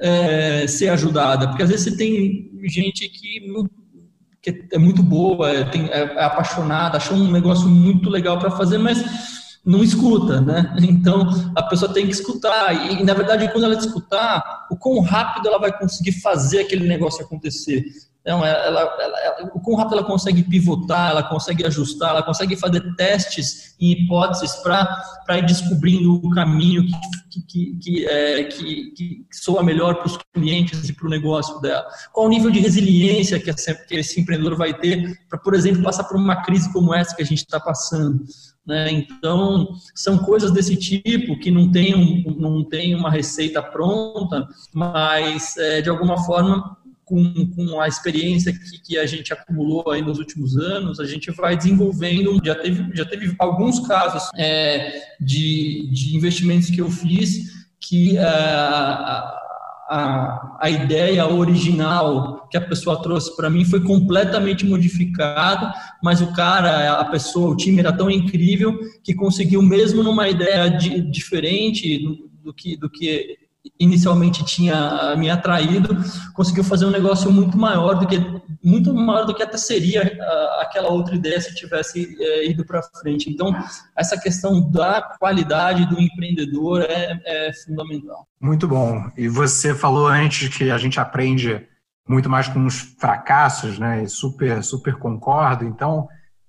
é, 0.00 0.68
ser 0.68 0.90
ajudada. 0.90 1.48
Porque 1.48 1.64
às 1.64 1.70
vezes 1.70 1.90
você 1.90 1.96
tem 1.96 2.52
gente 2.62 3.08
que, 3.08 3.40
que 4.40 4.68
é 4.72 4.78
muito 4.78 5.02
boa, 5.02 5.50
é, 5.50 5.64
tem, 5.64 5.86
é, 5.86 6.02
é 6.02 6.24
apaixonada, 6.24 6.98
achou 6.98 7.16
um 7.16 7.32
negócio 7.32 7.68
muito 7.68 8.08
legal 8.08 8.38
para 8.38 8.52
fazer, 8.52 8.78
mas 8.78 9.04
não 9.66 9.82
escuta, 9.82 10.40
né? 10.40 10.76
Então 10.80 11.26
a 11.54 11.62
pessoa 11.64 11.92
tem 11.92 12.06
que 12.06 12.12
escutar 12.12 12.72
e, 12.92 13.02
na 13.02 13.12
verdade 13.12 13.50
quando 13.52 13.64
ela 13.64 13.74
escutar, 13.74 14.66
o 14.70 14.76
quão 14.76 15.00
rápido 15.00 15.48
ela 15.48 15.58
vai 15.58 15.76
conseguir 15.76 16.12
fazer 16.12 16.60
aquele 16.60 16.86
negócio 16.86 17.24
acontecer. 17.24 17.84
Então, 18.26 18.44
ela, 18.44 18.64
ela, 18.64 18.80
ela, 19.00 19.52
o 19.54 19.76
rápido 19.76 19.98
ela 19.98 20.04
consegue 20.04 20.42
pivotar, 20.42 21.10
ela 21.10 21.22
consegue 21.22 21.64
ajustar, 21.64 22.10
ela 22.10 22.24
consegue 22.24 22.56
fazer 22.56 22.82
testes 22.96 23.76
e 23.78 23.92
hipóteses 23.92 24.56
para 24.56 25.38
ir 25.38 25.46
descobrindo 25.46 26.14
o 26.14 26.28
caminho 26.30 26.84
que, 27.30 27.40
que, 27.46 27.76
que, 27.76 28.04
é, 28.04 28.42
que, 28.42 28.90
que 28.96 29.26
soa 29.30 29.62
melhor 29.62 29.94
para 29.94 30.08
os 30.08 30.18
clientes 30.34 30.88
e 30.88 30.92
para 30.92 31.06
o 31.06 31.10
negócio 31.10 31.60
dela. 31.60 31.86
Qual 32.12 32.26
o 32.26 32.28
nível 32.28 32.50
de 32.50 32.58
resiliência 32.58 33.38
que, 33.38 33.48
essa, 33.48 33.72
que 33.72 33.94
esse 33.94 34.20
empreendedor 34.20 34.56
vai 34.56 34.74
ter 34.74 35.20
para, 35.28 35.38
por 35.38 35.54
exemplo, 35.54 35.84
passar 35.84 36.02
por 36.02 36.16
uma 36.16 36.42
crise 36.42 36.72
como 36.72 36.92
essa 36.92 37.14
que 37.14 37.22
a 37.22 37.26
gente 37.26 37.44
está 37.44 37.60
passando. 37.60 38.24
Né? 38.66 38.90
Então, 38.90 39.68
são 39.94 40.18
coisas 40.18 40.50
desse 40.50 40.74
tipo 40.74 41.38
que 41.38 41.52
não 41.52 41.70
tem, 41.70 41.94
um, 41.94 42.36
não 42.36 42.64
tem 42.64 42.92
uma 42.92 43.08
receita 43.08 43.62
pronta, 43.62 44.48
mas, 44.74 45.56
é, 45.58 45.80
de 45.80 45.88
alguma 45.88 46.18
forma, 46.24 46.76
com, 47.06 47.46
com 47.54 47.80
a 47.80 47.86
experiência 47.86 48.52
que, 48.52 48.82
que, 48.82 48.98
a 48.98 49.06
gente 49.06 49.32
acumulou 49.32 49.90
aí 49.90 50.02
nos 50.02 50.18
últimos 50.18 50.56
anos, 50.56 50.98
a 50.98 51.06
gente 51.06 51.30
vai 51.30 51.56
desenvolvendo. 51.56 52.38
Já 52.44 52.56
teve, 52.56 52.96
já 52.96 53.04
teve 53.04 53.34
alguns 53.38 53.86
casos 53.86 54.28
é, 54.36 55.02
de, 55.20 55.88
de 55.92 56.16
investimentos 56.16 56.68
que 56.68 56.80
eu 56.80 56.90
fiz 56.90 57.54
que 57.80 58.18
é, 58.18 58.26
a, 59.88 60.58
a 60.60 60.68
ideia 60.68 61.24
original 61.28 62.48
que 62.50 62.56
a 62.56 62.60
pessoa 62.60 63.00
trouxe 63.00 63.36
para 63.36 63.48
mim 63.48 63.64
foi 63.64 63.80
completamente 63.80 64.66
modificada, 64.66 65.72
mas 66.02 66.20
o 66.20 66.32
cara, 66.32 66.94
a 66.94 67.04
pessoa, 67.04 67.52
o 67.52 67.56
time 67.56 67.78
era 67.78 67.92
tão 67.92 68.10
incrível 68.10 68.76
que 69.04 69.14
conseguiu, 69.14 69.62
mesmo 69.62 70.02
numa 70.02 70.28
ideia 70.28 70.68
de, 70.68 71.00
diferente 71.02 72.04
do 72.42 72.52
que, 72.52 72.76
do 72.76 72.90
que 72.90 73.45
inicialmente 73.78 74.44
tinha 74.44 75.14
me 75.16 75.30
atraído, 75.30 75.96
conseguiu 76.34 76.64
fazer 76.64 76.86
um 76.86 76.90
negócio 76.90 77.30
muito 77.30 77.56
maior 77.56 77.94
do 77.98 78.06
que 78.06 78.16
muito 78.62 78.92
maior 78.92 79.24
do 79.24 79.34
que 79.34 79.44
até 79.44 79.56
seria 79.56 80.02
uh, 80.02 80.60
aquela 80.60 80.88
outra 80.88 81.14
ideia 81.14 81.40
se 81.40 81.54
tivesse 81.54 82.02
uh, 82.02 82.50
ido 82.50 82.64
para 82.64 82.82
frente. 82.82 83.30
Então, 83.30 83.54
essa 83.96 84.18
questão 84.18 84.68
da 84.70 85.00
qualidade 85.20 85.86
do 85.86 86.00
empreendedor 86.00 86.82
é, 86.82 87.20
é 87.24 87.52
fundamental. 87.64 88.26
Muito 88.40 88.66
bom. 88.66 89.08
E 89.16 89.28
você 89.28 89.72
falou 89.72 90.08
antes 90.08 90.48
que 90.48 90.68
a 90.70 90.78
gente 90.78 90.98
aprende 90.98 91.64
muito 92.08 92.28
mais 92.28 92.48
com 92.48 92.64
os 92.66 92.78
fracassos, 92.98 93.78
né? 93.78 94.02
E 94.02 94.08
super, 94.08 94.62
super 94.64 94.96
concordo. 94.96 95.64
Então, 95.64 96.08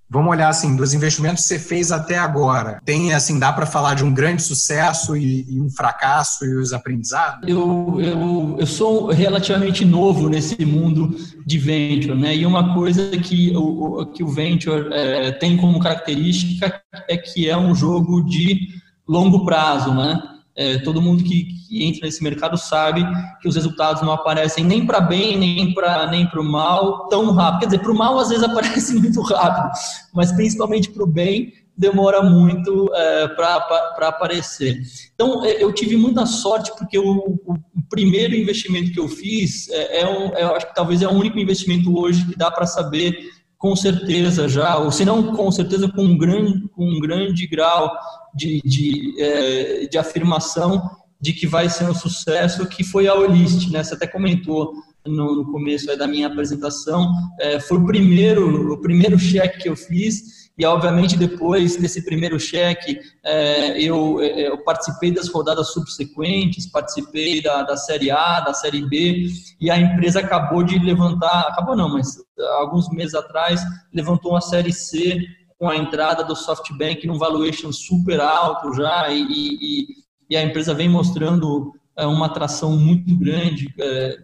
Vamos 0.10 0.32
olhar 0.32 0.48
assim, 0.48 0.76
dos 0.76 0.94
investimentos 0.94 1.44
que 1.44 1.50
você 1.50 1.60
fez 1.60 1.92
até 1.92 2.18
agora. 2.18 2.82
Tem 2.86 3.14
assim, 3.14 3.38
dá 3.38 3.52
para 3.52 3.66
falar 3.66 3.94
de 3.94 4.06
um 4.06 4.14
grande 4.14 4.42
sucesso 4.42 5.18
e, 5.18 5.46
e, 5.50 5.60
um 5.60 5.70
fracasso 5.70 6.46
e 6.46 6.56
os 6.56 6.72
aprendizados? 6.72 7.48
Eu, 7.48 7.98
eu, 8.00 8.56
eu 8.58 8.66
sou 8.66 9.08
relativamente 9.08 9.84
novo 9.84 10.30
nesse 10.30 10.64
mundo 10.66 11.16
de 11.46 11.58
venture, 11.58 12.16
né? 12.16 12.36
E 12.36 12.46
uma 12.46 12.74
coisa 12.74 13.12
que 13.18 13.56
o, 13.56 14.06
que 14.06 14.24
o 14.24 14.30
venture 14.30 14.88
é, 14.94 15.32
tem 15.32 15.58
como 15.58 15.80
característica 15.80 16.82
é 17.10 17.18
que 17.18 17.50
é 17.50 17.58
um 17.58 17.76
jogo 17.76 18.24
de 18.24 18.70
longo 19.08 19.46
prazo, 19.46 19.94
né? 19.94 20.22
É, 20.58 20.80
todo 20.80 21.00
mundo 21.00 21.24
que, 21.24 21.46
que, 21.68 21.86
entra 21.86 22.08
nesse 22.08 22.24
mercado 22.24 22.58
sabe 22.58 23.06
que 23.40 23.48
os 23.48 23.56
resultados 23.56 24.02
não 24.02 24.12
aparecem 24.12 24.64
nem 24.64 24.88
para 24.88 25.00
bem, 25.00 25.38
nem 25.38 25.72
para 25.72 26.08
nem 26.08 26.28
o 26.28 26.44
mal 26.44 27.08
tão 27.10 27.32
rápido. 27.32 27.60
Quer 27.60 27.66
dizer, 27.68 27.80
para 27.80 27.92
o 27.92 27.96
mal 27.96 28.18
às 28.18 28.30
vezes 28.30 28.44
aparece 28.50 28.96
muito 28.96 29.22
rápido, 29.22 29.70
mas 30.14 30.32
principalmente 30.32 30.90
para 30.90 31.04
o 31.04 31.08
bem 31.08 31.54
demora 31.78 32.24
muito 32.24 32.92
é, 32.94 33.28
para 33.28 34.08
aparecer. 34.08 34.82
Então, 35.14 35.46
é, 35.46 35.64
eu 35.64 35.72
tive 35.72 35.96
muita 35.96 36.26
sorte 36.26 36.72
porque 36.76 36.98
o, 36.98 37.40
o 37.46 37.58
primeiro 37.88 38.34
investimento 38.34 38.92
que 38.92 39.00
eu 39.00 39.08
fiz 39.08 39.70
é, 39.70 40.02
é 40.02 40.10
um, 40.10 40.36
é, 40.36 40.44
acho 40.44 40.68
que 40.68 40.76
talvez 40.76 41.04
é 41.04 41.08
o 41.08 41.12
único 41.12 41.38
investimento 41.38 41.96
hoje 41.98 42.26
que 42.26 42.36
dá 42.36 42.50
para 42.50 42.66
saber 42.66 43.16
com 43.58 43.76
certeza 43.76 44.48
já, 44.48 44.78
ou 44.78 44.92
se 44.92 45.04
não 45.04 45.36
com 45.36 45.52
certeza 45.52 45.90
com 45.90 46.04
um 46.04 46.18
grande, 46.18 46.68
com 46.70 46.86
um 46.86 47.00
grande 47.00 47.48
grau 47.48 47.92
de, 48.36 48.62
de, 48.64 49.16
é, 49.20 49.88
de 49.88 49.98
afirmação 49.98 50.90
de 51.20 51.34
que 51.34 51.48
vai 51.48 51.68
ser 51.68 51.90
um 51.90 51.96
sucesso, 51.96 52.68
que 52.68 52.84
foi 52.84 53.08
a 53.08 53.16
Olist, 53.16 53.72
né? 53.72 53.84
Você 53.84 53.96
até 53.96 54.06
comentou 54.06 54.74
no, 55.06 55.36
no 55.36 55.52
começo 55.52 55.88
da 55.98 56.08
minha 56.08 56.28
apresentação, 56.28 57.12
é, 57.40 57.60
foi 57.60 57.78
o 57.80 57.86
primeiro, 57.86 58.74
o 58.74 58.82
primeiro 58.82 59.18
cheque 59.18 59.64
que 59.64 59.70
eu 59.70 59.76
fiz 59.76 60.47
e 60.58 60.66
obviamente 60.66 61.16
depois 61.16 61.76
desse 61.76 62.04
primeiro 62.04 62.40
cheque 62.40 63.00
é, 63.24 63.80
eu, 63.82 64.20
é, 64.22 64.48
eu, 64.50 64.58
participei 64.64 65.12
das 65.12 65.28
rodadas 65.30 65.72
subsequentes, 65.72 66.70
participei 66.72 67.42
da, 67.42 67.64
da 67.64 67.78
série 67.78 68.10
A, 68.10 68.40
da 68.40 68.54
série 68.54 68.84
B 68.88 69.28
e 69.62 69.70
a 69.70 69.78
empresa 69.78 70.20
acabou 70.20 70.64
de 70.64 70.80
levantar, 70.80 71.42
acabou 71.42 71.76
não, 71.76 71.90
mas 71.90 72.18
alguns 72.58 72.90
meses 72.90 73.14
atrás 73.14 73.62
levantou 73.94 74.32
uma 74.32 74.42
série 74.42 74.74
C 74.74 75.20
com 75.60 75.70
a 75.70 75.76
entrada 75.76 76.24
do 76.24 76.36
SoftBank 76.36 77.06
num 77.06 77.18
valuation 77.18 77.72
super 77.72 78.20
alto 78.20 78.74
já 78.74 79.10
e, 79.10 79.22
e, 79.22 79.86
e 80.30 80.38
a 80.38 80.42
empresa 80.42 80.74
vem 80.74 80.90
mostrando 80.90 81.74
é 81.98 82.06
uma 82.06 82.28
atração 82.28 82.78
muito 82.78 83.18
grande, 83.18 83.74
é, 83.80 84.18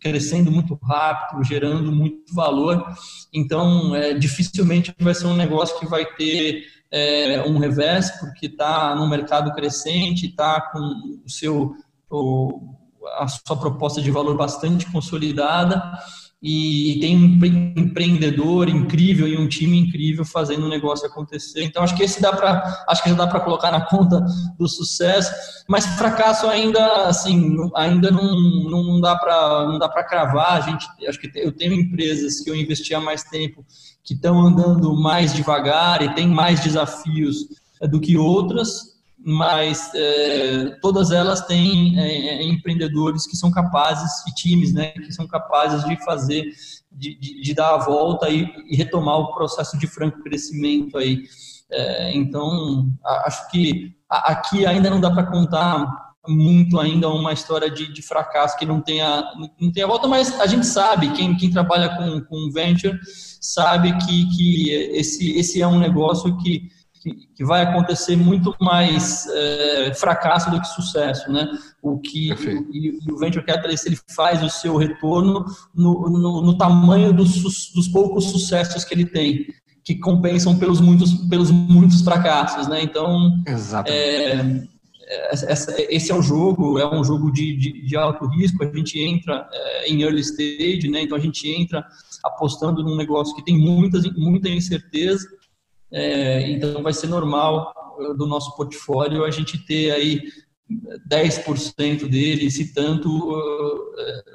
crescendo 0.00 0.50
muito 0.50 0.74
rápido, 0.82 1.44
gerando 1.44 1.92
muito 1.92 2.34
valor. 2.34 2.84
Então, 3.32 3.94
é, 3.94 4.14
dificilmente 4.14 4.94
vai 4.98 5.14
ser 5.14 5.26
um 5.26 5.36
negócio 5.36 5.78
que 5.78 5.86
vai 5.86 6.04
ter 6.04 6.64
é, 6.90 7.42
um 7.46 7.58
revés, 7.58 8.10
porque 8.18 8.46
está 8.46 8.94
no 8.94 9.08
mercado 9.08 9.52
crescente, 9.52 10.26
está 10.26 10.60
com 10.60 11.20
o 11.24 11.28
seu, 11.28 11.74
o, 12.10 12.74
a 13.18 13.28
sua 13.28 13.56
proposta 13.56 14.00
de 14.00 14.10
valor 14.10 14.36
bastante 14.36 14.90
consolidada 14.90 15.80
e 16.42 16.98
tem 17.00 17.16
um 17.18 17.38
empreendedor 17.76 18.68
incrível 18.68 19.28
e 19.28 19.36
um 19.36 19.46
time 19.46 19.78
incrível 19.78 20.24
fazendo 20.24 20.64
o 20.64 20.68
negócio 20.68 21.06
acontecer. 21.06 21.62
Então 21.62 21.82
acho 21.82 21.94
que 21.94 22.02
esse 22.02 22.20
dá 22.20 22.32
para, 22.32 22.82
acho 22.88 23.02
que 23.02 23.10
já 23.10 23.14
dá 23.14 23.26
para 23.26 23.40
colocar 23.40 23.70
na 23.70 23.82
conta 23.82 24.24
do 24.58 24.66
sucesso, 24.66 25.30
mas 25.68 25.84
fracasso 25.84 26.46
ainda 26.46 27.08
assim, 27.08 27.56
ainda 27.76 28.10
não, 28.10 28.34
não 28.70 29.00
dá 29.00 29.16
para 29.16 29.66
não 29.66 29.78
dá 29.78 29.88
para 29.88 30.04
cravar. 30.04 30.52
A 30.52 30.60
gente, 30.60 30.86
acho 31.06 31.20
que 31.20 31.30
eu 31.34 31.52
tenho 31.52 31.74
empresas 31.74 32.40
que 32.40 32.48
eu 32.48 32.56
investi 32.56 32.94
há 32.94 33.00
mais 33.00 33.22
tempo 33.24 33.64
que 34.02 34.14
estão 34.14 34.40
andando 34.40 34.94
mais 34.94 35.34
devagar 35.34 36.00
e 36.00 36.14
têm 36.14 36.26
mais 36.26 36.60
desafios 36.60 37.48
é, 37.82 37.86
do 37.86 38.00
que 38.00 38.16
outras 38.16 38.89
mas 39.24 39.92
é, 39.94 40.78
todas 40.80 41.10
elas 41.10 41.46
têm 41.46 41.98
é, 41.98 42.28
é, 42.28 42.42
empreendedores 42.42 43.26
que 43.26 43.36
são 43.36 43.50
capazes, 43.50 44.26
e 44.26 44.34
times, 44.34 44.72
né, 44.72 44.92
que 44.92 45.12
são 45.12 45.26
capazes 45.26 45.84
de 45.84 46.02
fazer, 46.04 46.44
de, 46.90 47.18
de, 47.18 47.42
de 47.42 47.54
dar 47.54 47.74
a 47.74 47.78
volta 47.78 48.28
e, 48.30 48.50
e, 48.68 48.76
retomar 48.76 49.18
o 49.18 49.34
processo 49.34 49.78
de 49.78 49.86
franco 49.86 50.22
crescimento 50.22 50.96
aí. 50.96 51.22
É, 51.70 52.16
então, 52.16 52.88
acho 53.26 53.48
que 53.50 53.94
aqui 54.08 54.66
ainda 54.66 54.90
não 54.90 55.00
dá 55.00 55.10
para 55.10 55.26
contar 55.30 56.10
muito 56.26 56.78
ainda 56.78 57.08
uma 57.08 57.32
história 57.32 57.70
de, 57.70 57.92
de, 57.92 58.02
fracasso 58.02 58.58
que 58.58 58.66
não 58.66 58.80
tenha, 58.80 59.24
não 59.58 59.72
tenha 59.72 59.86
volta, 59.86 60.06
mas 60.06 60.38
a 60.40 60.46
gente 60.46 60.66
sabe, 60.66 61.12
quem, 61.12 61.36
quem 61.36 61.50
trabalha 61.50 61.96
com, 61.96 62.20
com 62.22 62.50
venture 62.52 62.98
sabe 63.40 63.96
que, 63.98 64.28
que 64.36 64.70
esse, 64.70 65.38
esse 65.38 65.62
é 65.62 65.66
um 65.66 65.78
negócio 65.78 66.36
que 66.38 66.68
que, 67.00 67.14
que 67.34 67.44
vai 67.44 67.62
acontecer 67.62 68.14
muito 68.14 68.54
mais 68.60 69.26
é, 69.26 69.94
fracasso 69.94 70.50
do 70.50 70.60
que 70.60 70.68
sucesso, 70.68 71.30
né? 71.32 71.48
O 71.82 71.98
que 71.98 72.30
e, 72.72 72.98
e, 73.06 73.12
o 73.12 73.16
venture 73.16 73.44
capitalist 73.44 73.86
ele 73.86 73.98
faz 74.14 74.42
o 74.42 74.50
seu 74.50 74.76
retorno 74.76 75.44
no, 75.74 76.10
no, 76.10 76.42
no 76.42 76.58
tamanho 76.58 77.12
dos, 77.12 77.72
dos 77.72 77.88
poucos 77.88 78.26
sucessos 78.26 78.84
que 78.84 78.94
ele 78.94 79.06
tem 79.06 79.46
que 79.82 79.94
compensam 79.96 80.58
pelos 80.58 80.78
muitos 80.78 81.14
pelos 81.28 81.50
muitos 81.50 82.02
fracassos, 82.02 82.68
né? 82.68 82.82
Então, 82.82 83.32
é, 83.86 84.66
esse 85.88 86.12
é 86.12 86.14
o 86.14 86.22
jogo, 86.22 86.78
é 86.78 86.94
um 86.94 87.02
jogo 87.02 87.32
de, 87.32 87.56
de, 87.56 87.86
de 87.86 87.96
alto 87.96 88.26
risco. 88.26 88.62
A 88.62 88.76
gente 88.76 89.00
entra 89.00 89.48
é, 89.52 89.90
em 89.90 90.02
early 90.02 90.20
stage, 90.20 90.88
né? 90.88 91.02
Então 91.02 91.16
a 91.16 91.20
gente 91.20 91.50
entra 91.50 91.84
apostando 92.22 92.84
num 92.84 92.94
negócio 92.94 93.34
que 93.34 93.44
tem 93.44 93.58
muitas, 93.58 94.04
muita 94.12 94.50
incerteza 94.50 95.26
é, 95.92 96.50
então, 96.50 96.82
vai 96.82 96.92
ser 96.92 97.08
normal 97.08 97.74
uh, 97.98 98.14
do 98.14 98.26
nosso 98.26 98.56
portfólio 98.56 99.24
a 99.24 99.30
gente 99.30 99.58
ter 99.58 99.90
aí 99.90 100.22
10% 101.08 102.08
dele, 102.08 102.50
se 102.50 102.72
tanto, 102.72 103.08
uh, 103.32 103.78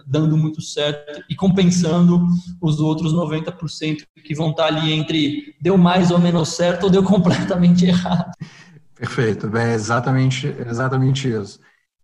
dando 0.06 0.36
muito 0.36 0.62
certo 0.62 1.24
e 1.30 1.36
compensando 1.36 2.28
os 2.62 2.80
outros 2.80 3.13
90% 3.13 4.04
que 4.24 4.36
vão 4.36 4.52
estar 4.52 4.65
ali 4.65 4.91
entre 4.91 5.56
deu 5.62 5.78
mais 5.78 6.12
ou 6.12 6.20
menos 6.20 6.50
certo 6.50 6.86
ou 6.86 6.89
deu 6.89 7.04
completamente 7.06 7.86
errado. 7.86 8.32
Perfeito, 8.96 9.56
é 9.56 9.74
exatamente, 9.74 10.48
exatamente 10.48 11.30
isso. 11.30 11.60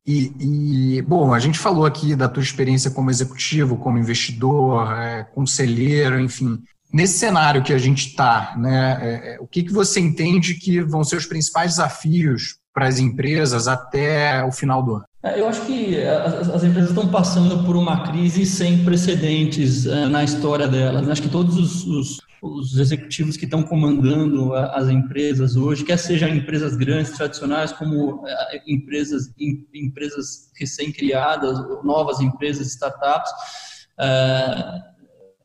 E, 0.06 0.96
e, 0.98 1.02
bom, 1.04 1.34
a 1.34 1.40
gente 1.40 1.60
falou 1.60 1.86
aqui 1.86 2.16
da 2.16 2.28
tua 2.28 2.42
experiência 2.42 2.90
como 2.90 3.12
executivo, 3.12 3.78
como 3.78 4.00
investidor, 4.00 4.92
é, 4.94 5.24
conselheiro, 5.24 6.20
enfim. 6.20 6.62
Nesse 6.94 7.20
cenário 7.20 7.64
que 7.64 7.74
a 7.74 7.78
gente 7.78 8.08
está, 8.08 8.54
né, 8.58 9.00
é, 9.02 9.36
é, 9.36 9.38
o 9.40 9.48
que, 9.48 9.64
que 9.64 9.72
você 9.72 10.00
entende 10.00 10.56
que 10.56 10.82
vão 10.82 11.04
ser 11.04 11.16
os 11.16 11.26
principais 11.26 11.72
desafios 11.72 12.58
para 12.74 12.88
as 12.88 13.00
empresas 13.00 13.68
até 13.68 14.44
o 14.44 14.52
final 14.52 14.84
do 14.84 14.96
ano? 14.96 15.06
É, 15.24 15.40
eu 15.40 15.48
acho 15.48 15.62
que 15.66 15.98
as, 16.04 16.50
as, 16.50 16.64
empresas 16.64 16.90
estão 16.90 17.08
passando 17.08 17.64
por 17.64 17.76
uma 17.76 18.04
crise 18.04 18.46
sem 18.46 18.84
precedentes 18.84 19.86
na 19.86 20.24
história 20.24 20.68
delas. 20.68 21.08
Acho 21.08 21.22
que 21.22 21.30
todos 21.30 21.58
os, 21.58 21.86
os, 21.86 22.22
os 22.42 22.78
executivos 22.78 23.38
que 23.38 23.46
estão 23.46 23.62
comandando 23.62 24.54
as 24.54 24.90
empresas 24.90 25.56
hoje, 25.56 25.86
quer 25.86 25.98
sejam 25.98 26.28
empresas 26.28 26.76
grandes, 26.76 27.12
tradicionais, 27.12 27.72
como 27.72 28.24
empresas, 28.68 29.32
em, 29.40 29.66
empresas 29.74 30.50
recém-criadas, 30.60 31.58
novas 31.84 32.20
empresas, 32.20 32.68
startups, 32.68 33.32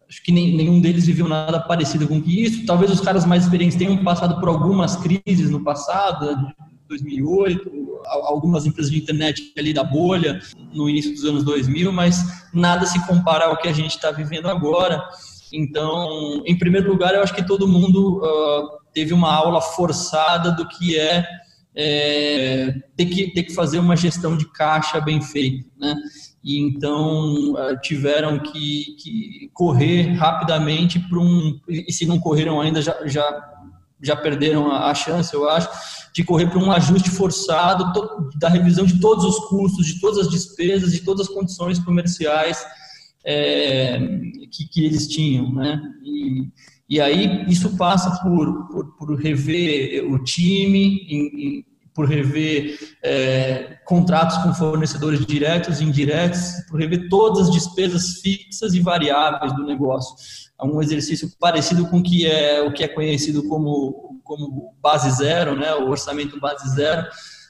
acho 0.08 0.22
que 0.22 0.32
nenhum 0.32 0.80
deles 0.80 1.06
viveu 1.06 1.28
nada 1.28 1.60
parecido 1.60 2.06
com 2.06 2.22
isso. 2.26 2.64
Talvez 2.64 2.90
os 2.90 3.00
caras 3.00 3.24
mais 3.24 3.44
experientes 3.44 3.76
tenham 3.76 3.96
passado 4.04 4.38
por 4.38 4.48
algumas 4.48 4.96
crises 4.96 5.50
no 5.50 5.62
passado, 5.62 6.52
2008, 6.88 7.70
algumas 8.04 8.66
empresas 8.66 8.92
de 8.92 8.98
internet 8.98 9.52
ali 9.58 9.72
da 9.72 9.82
bolha, 9.82 10.40
no 10.72 10.88
início 10.88 11.12
dos 11.12 11.24
anos 11.24 11.44
2000, 11.44 11.90
mas 11.92 12.24
nada 12.54 12.86
se 12.86 13.04
compara 13.06 13.46
ao 13.46 13.56
que 13.56 13.68
a 13.68 13.72
gente 13.72 13.96
está 13.96 14.10
vivendo 14.10 14.48
agora. 14.48 15.02
Então, 15.52 16.42
em 16.44 16.56
primeiro 16.56 16.88
lugar, 16.88 17.14
eu 17.14 17.22
acho 17.22 17.34
que 17.34 17.46
todo 17.46 17.68
mundo 17.68 18.18
uh, 18.18 18.78
teve 18.92 19.12
uma 19.12 19.32
aula 19.32 19.60
forçada 19.60 20.52
do 20.52 20.68
que 20.68 20.98
é, 20.98 21.24
é 21.74 22.74
ter, 22.96 23.06
que, 23.06 23.32
ter 23.32 23.42
que 23.44 23.54
fazer 23.54 23.78
uma 23.78 23.96
gestão 23.96 24.36
de 24.36 24.46
caixa 24.52 25.00
bem 25.00 25.20
feita, 25.20 25.66
né? 25.78 25.94
E 26.46 26.60
então 26.60 27.54
eh, 27.58 27.76
tiveram 27.82 28.38
que, 28.38 28.96
que 29.00 29.50
correr 29.52 30.12
rapidamente 30.12 31.00
para 31.00 31.18
um 31.18 31.58
e 31.68 31.92
se 31.92 32.06
não 32.06 32.20
correram 32.20 32.60
ainda 32.60 32.80
já, 32.80 32.96
já, 33.04 33.26
já 34.00 34.14
perderam 34.14 34.70
a, 34.70 34.94
chance 34.94 35.34
eu 35.34 35.50
acho 35.50 35.68
de 36.14 36.22
correr 36.22 36.46
para 36.46 36.60
um 36.60 36.70
ajuste 36.70 37.10
forçado 37.10 37.92
da 38.38 38.48
revisão 38.48 38.86
de 38.86 39.00
todos 39.00 39.24
os 39.24 39.40
custos 39.48 39.84
de 39.86 40.00
todas 40.00 40.18
as 40.18 40.30
despesas 40.30 40.92
de 40.92 41.00
todas 41.00 41.26
as 41.26 41.34
condições 41.34 41.80
comerciais 41.80 42.64
é, 43.24 43.98
que, 44.52 44.68
que 44.68 44.84
eles 44.84 45.08
tinham 45.08 45.52
né? 45.52 45.82
E, 46.04 46.48
e 46.88 47.00
aí 47.00 47.44
isso 47.48 47.76
passa 47.76 48.22
por, 48.22 48.68
por, 48.68 48.96
por 48.96 49.20
rever 49.20 50.08
o 50.08 50.22
time 50.22 51.04
em, 51.08 51.58
em, 51.58 51.65
por 51.96 52.06
rever 52.06 52.78
é, 53.02 53.78
contratos 53.86 54.36
com 54.38 54.52
fornecedores 54.52 55.24
diretos 55.24 55.80
e 55.80 55.84
indiretos, 55.84 56.38
por 56.68 56.78
rever 56.78 57.08
todas 57.08 57.48
as 57.48 57.54
despesas 57.54 58.20
fixas 58.20 58.74
e 58.74 58.80
variáveis 58.80 59.56
do 59.56 59.64
negócio. 59.64 60.14
É 60.60 60.64
um 60.66 60.82
exercício 60.82 61.32
parecido 61.40 61.88
com 61.88 62.02
que 62.02 62.26
é, 62.26 62.60
o 62.60 62.70
que 62.70 62.84
é 62.84 62.88
conhecido 62.88 63.48
como, 63.48 64.20
como 64.22 64.74
base 64.82 65.10
zero, 65.10 65.56
né, 65.56 65.74
o 65.74 65.88
orçamento 65.88 66.38
base 66.38 66.68
zero, 66.74 67.06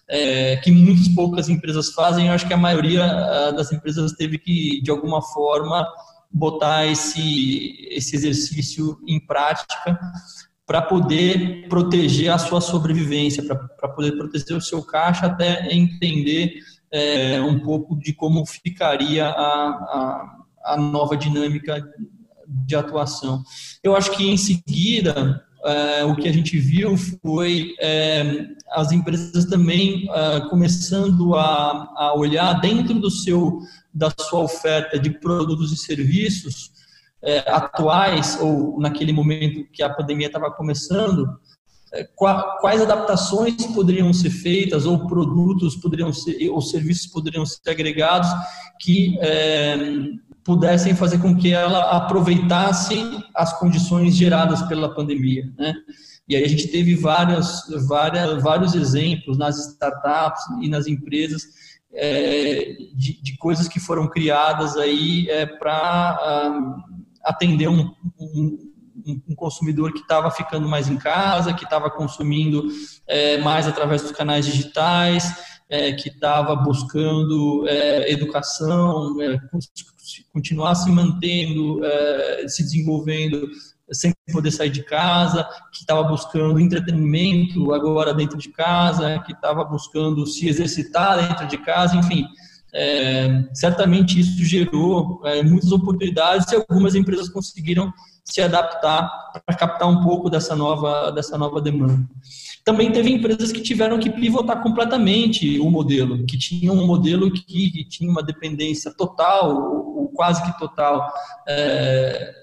é, 0.09 0.57
que 0.59 0.71
muitas 0.71 1.09
poucas 1.09 1.49
empresas 1.49 1.91
fazem. 1.93 2.29
Eu 2.29 2.33
acho 2.33 2.47
que 2.47 2.55
a 2.55 2.59
maioria 2.59 3.51
das 3.51 3.73
empresas 3.73 4.13
teve 4.13 4.39
que, 4.39 4.81
de 4.81 4.93
alguma 4.93 5.21
forma, 5.21 5.85
botar 6.31 6.87
esse, 6.87 7.89
esse 7.91 8.15
exercício 8.15 8.97
em 9.09 9.19
prática 9.19 9.99
para 10.67 10.83
poder 10.83 11.69
proteger 11.69 12.31
a 12.31 12.39
sua 12.39 12.61
sobrevivência, 12.61 13.43
para 13.45 13.89
poder 13.89 14.13
proteger 14.13 14.57
o 14.57 14.61
seu 14.61 14.83
caixa, 14.83 15.27
até 15.27 15.73
entender 15.73 16.55
é, 16.91 17.41
um 17.41 17.61
pouco 17.61 17.97
de 17.97 18.13
como 18.13 18.45
ficaria 18.45 19.27
a, 19.27 19.31
a, 19.31 20.37
a, 20.65 20.77
nova 20.77 21.17
dinâmica 21.17 21.81
de 22.49 22.75
atuação. 22.75 23.45
Eu 23.83 23.95
acho 23.95 24.11
que 24.11 24.29
em 24.29 24.37
seguida 24.37 25.45
é, 25.65 26.05
o 26.05 26.17
que 26.17 26.29
a 26.29 26.33
gente 26.33 26.59
viu 26.59 26.97
foi 26.97 27.75
é, 27.81 28.47
as 28.73 28.91
empresas 28.91 29.45
também 29.45 30.09
é, 30.11 30.41
começando 30.49 31.37
a, 31.37 31.93
a 31.97 32.15
olhar 32.17 32.55
dentro 32.55 32.95
do 32.95 33.11
seu 33.11 33.61
da 33.95 34.13
sua 34.21 34.41
oferta 34.41 34.99
de 34.99 35.09
produtos 35.09 35.73
e 35.73 35.77
serviços 35.77 36.76
é, 37.23 37.39
atuais, 37.51 38.39
ou 38.41 38.79
naquele 38.81 39.13
momento 39.13 39.69
que 39.73 39.83
a 39.83 39.91
pandemia 39.91 40.27
estava 40.27 40.51
começando, 40.51 41.27
é, 41.93 42.05
quais 42.15 42.83
adaptações 42.83 43.67
poderiam 43.67 44.13
ser 44.13 44.31
feitas, 44.31 44.87
ou 44.87 45.07
produtos 45.07 45.77
poderiam 45.77 46.13
ser, 46.13 46.49
ou 46.51 46.61
serviços 46.61 47.07
poderiam 47.07 47.47
ser 47.47 47.71
agregados 47.71 48.29
que 48.81 49.19
é, 49.21 49.77
pudessem 50.45 50.95
fazer 50.95 51.19
com 51.19 51.37
que 51.37 51.53
ela 51.53 51.97
aproveitasse 51.97 52.97
as 53.35 53.59
condições 53.59 54.15
geradas 54.15 54.63
pela 54.63 54.95
pandemia, 54.95 55.53
né? 55.59 55.75
E 56.29 56.35
aí 56.35 56.45
a 56.45 56.49
gente 56.49 56.69
teve 56.69 56.95
várias, 56.95 57.63
várias, 57.87 58.43
vários 58.43 58.75
exemplos 58.75 59.39
nas 59.39 59.59
startups 59.59 60.43
e 60.61 60.69
nas 60.69 60.89
empresas 60.89 61.45
é, 61.95 62.77
de, 62.95 63.23
de, 63.23 63.37
coisas 63.39 63.69
que 63.69 63.79
foram 63.79 64.09
criadas 64.09 64.77
aí 64.77 65.29
é, 65.31 65.47
para 65.47 66.75
atender 67.27 67.69
um, 67.69 67.93
um, 68.19 68.73
um 69.29 69.35
consumidor 69.35 69.93
que 69.93 70.01
estava 70.01 70.31
ficando 70.31 70.69
mais 70.69 70.89
em 70.89 70.97
casa, 70.97 71.53
que 71.53 71.65
estava 71.65 71.91
consumindo 71.91 72.67
é, 73.07 73.39
mais 73.39 73.67
através 73.67 74.03
dos 74.03 74.13
canais 74.13 74.47
digitais, 74.47 75.35
é, 75.69 75.93
que 75.93 76.09
estava 76.09 76.55
buscando 76.55 77.67
é, 77.69 78.13
educação, 78.13 79.21
é, 79.21 79.39
continuar 80.33 80.75
se 80.77 80.91
mantendo, 80.91 81.85
é, 81.85 82.49
se 82.49 82.63
desenvolvendo 82.63 83.49
sem 83.93 84.13
poder 84.33 84.51
sair 84.51 84.71
de 84.71 84.83
casa, 84.83 85.45
que 85.73 85.81
estava 85.81 86.03
buscando 86.03 86.59
entretenimento 86.59 87.73
agora 87.73 88.13
dentro 88.13 88.37
de 88.37 88.49
casa, 88.49 89.21
que 89.21 89.33
estava 89.33 89.65
buscando 89.65 90.27
se 90.27 90.49
exercitar 90.49 91.29
dentro 91.29 91.47
de 91.47 91.59
casa, 91.59 91.97
enfim. 91.97 92.27
É, 92.79 93.43
certamente 93.55 94.21
isso 94.21 94.45
gerou 94.45 95.23
é, 95.25 95.43
muitas 95.43 95.73
oportunidades 95.73 96.53
e 96.53 96.57
algumas 96.57 96.95
empresas 96.95 97.27
conseguiram 97.27 97.91
se 98.23 98.43
adaptar 98.43 99.09
para 99.47 99.57
captar 99.57 99.89
um 99.89 100.03
pouco 100.03 100.29
dessa 100.29 100.55
nova, 100.55 101.11
dessa 101.11 101.39
nova 101.39 101.59
demanda. 101.59 102.07
Também 102.67 102.93
teve 102.93 103.11
empresas 103.11 103.51
que 103.51 103.63
tiveram 103.63 103.99
que 103.99 104.11
pivotar 104.11 104.63
completamente 104.63 105.59
o 105.59 105.71
modelo, 105.71 106.27
que 106.27 106.37
tinham 106.37 106.75
um 106.75 106.87
modelo 106.87 107.31
que, 107.31 107.71
que 107.71 107.85
tinha 107.89 108.11
uma 108.11 108.23
dependência 108.23 108.93
total, 108.93 109.57
ou 109.97 110.09
quase 110.09 110.45
que 110.45 110.59
total, 110.59 111.11
é, 111.49 112.35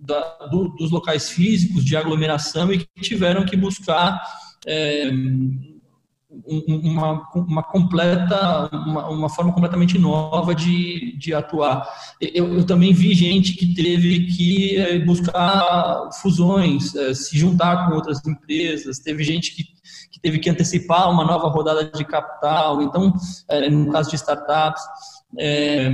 da, 0.00 0.20
do, 0.50 0.68
dos 0.70 0.90
locais 0.90 1.28
físicos 1.28 1.84
de 1.84 1.96
aglomeração 1.96 2.72
e 2.72 2.78
que 2.78 3.00
tiveram 3.02 3.44
que 3.44 3.56
buscar 3.56 4.22
é, 4.66 5.10
uma, 6.46 7.28
uma 7.34 7.62
completa, 7.62 8.68
uma, 8.72 9.08
uma, 9.08 9.28
forma 9.28 9.52
completamente 9.52 9.98
nova 9.98 10.54
de, 10.54 11.16
de 11.18 11.34
atuar. 11.34 11.86
Eu, 12.20 12.54
eu, 12.54 12.64
também 12.64 12.92
vi 12.92 13.14
gente 13.14 13.54
que 13.54 13.74
teve 13.74 14.26
que 14.26 14.76
é, 14.76 14.98
buscar 14.98 16.08
fusões, 16.20 16.94
é, 16.94 17.12
se 17.12 17.38
juntar 17.38 17.86
com 17.86 17.94
outras 17.94 18.24
empresas, 18.26 18.98
teve 18.98 19.22
gente 19.22 19.54
que, 19.54 19.64
que 20.10 20.20
teve 20.20 20.38
que 20.38 20.48
antecipar 20.48 21.10
uma 21.10 21.24
nova 21.24 21.48
rodada 21.48 21.84
de 21.84 22.04
capital, 22.04 22.80
então, 22.82 23.12
é, 23.48 23.68
no 23.68 23.92
caso 23.92 24.10
de 24.10 24.16
startups, 24.16 24.82
é, 25.38 25.90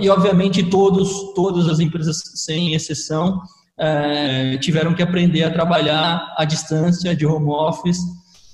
e 0.00 0.08
obviamente 0.08 0.64
todos, 0.64 1.32
todas 1.34 1.68
as 1.68 1.78
empresas, 1.78 2.20
sem 2.34 2.74
exceção, 2.74 3.40
é, 3.78 4.56
tiveram 4.58 4.94
que 4.94 5.02
aprender 5.02 5.44
a 5.44 5.52
trabalhar 5.52 6.34
à 6.36 6.44
distância, 6.44 7.14
de 7.14 7.26
home 7.26 7.50
office, 7.50 7.98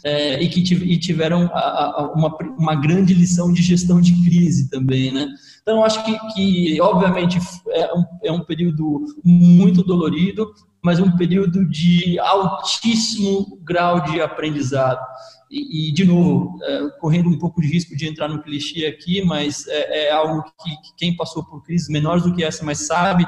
é, 0.05 0.43
e 0.43 0.49
que 0.49 0.61
e 0.75 0.99
tiveram 0.99 1.51
a, 1.53 1.59
a, 1.59 2.13
uma, 2.13 2.37
uma 2.59 2.75
grande 2.75 3.15
lição 3.15 3.53
de 3.53 3.63
gestão 3.63 4.01
de 4.01 4.13
crise 4.25 4.69
também, 4.69 5.13
né? 5.13 5.29
Então, 5.63 5.85
acho 5.85 6.05
que, 6.05 6.19
que 6.35 6.81
obviamente, 6.81 7.39
é 7.71 7.95
um, 7.95 8.05
é 8.25 8.33
um 8.33 8.45
período 8.45 9.07
muito 9.25 9.83
dolorido, 9.83 10.53
mas 10.83 10.99
um 10.99 11.17
período 11.17 11.65
de 11.65 12.19
altíssimo 12.19 13.59
grau 13.63 14.03
de 14.03 14.21
aprendizado. 14.21 15.01
E, 15.51 15.91
e 15.91 15.93
de 15.93 16.05
novo, 16.05 16.59
é, 16.63 16.89
correndo 16.99 17.29
um 17.29 17.39
pouco 17.39 17.61
de 17.61 17.69
risco 17.69 17.95
de 17.95 18.09
entrar 18.09 18.27
no 18.27 18.43
clichê 18.43 18.87
aqui, 18.87 19.23
mas 19.23 19.67
é, 19.69 20.09
é 20.09 20.13
algo 20.13 20.43
que, 20.43 20.71
que, 20.71 20.97
quem 20.97 21.15
passou 21.15 21.45
por 21.45 21.63
crises 21.63 21.89
menores 21.89 22.23
do 22.25 22.35
que 22.35 22.43
essa, 22.43 22.65
mas 22.65 22.87
sabe, 22.87 23.25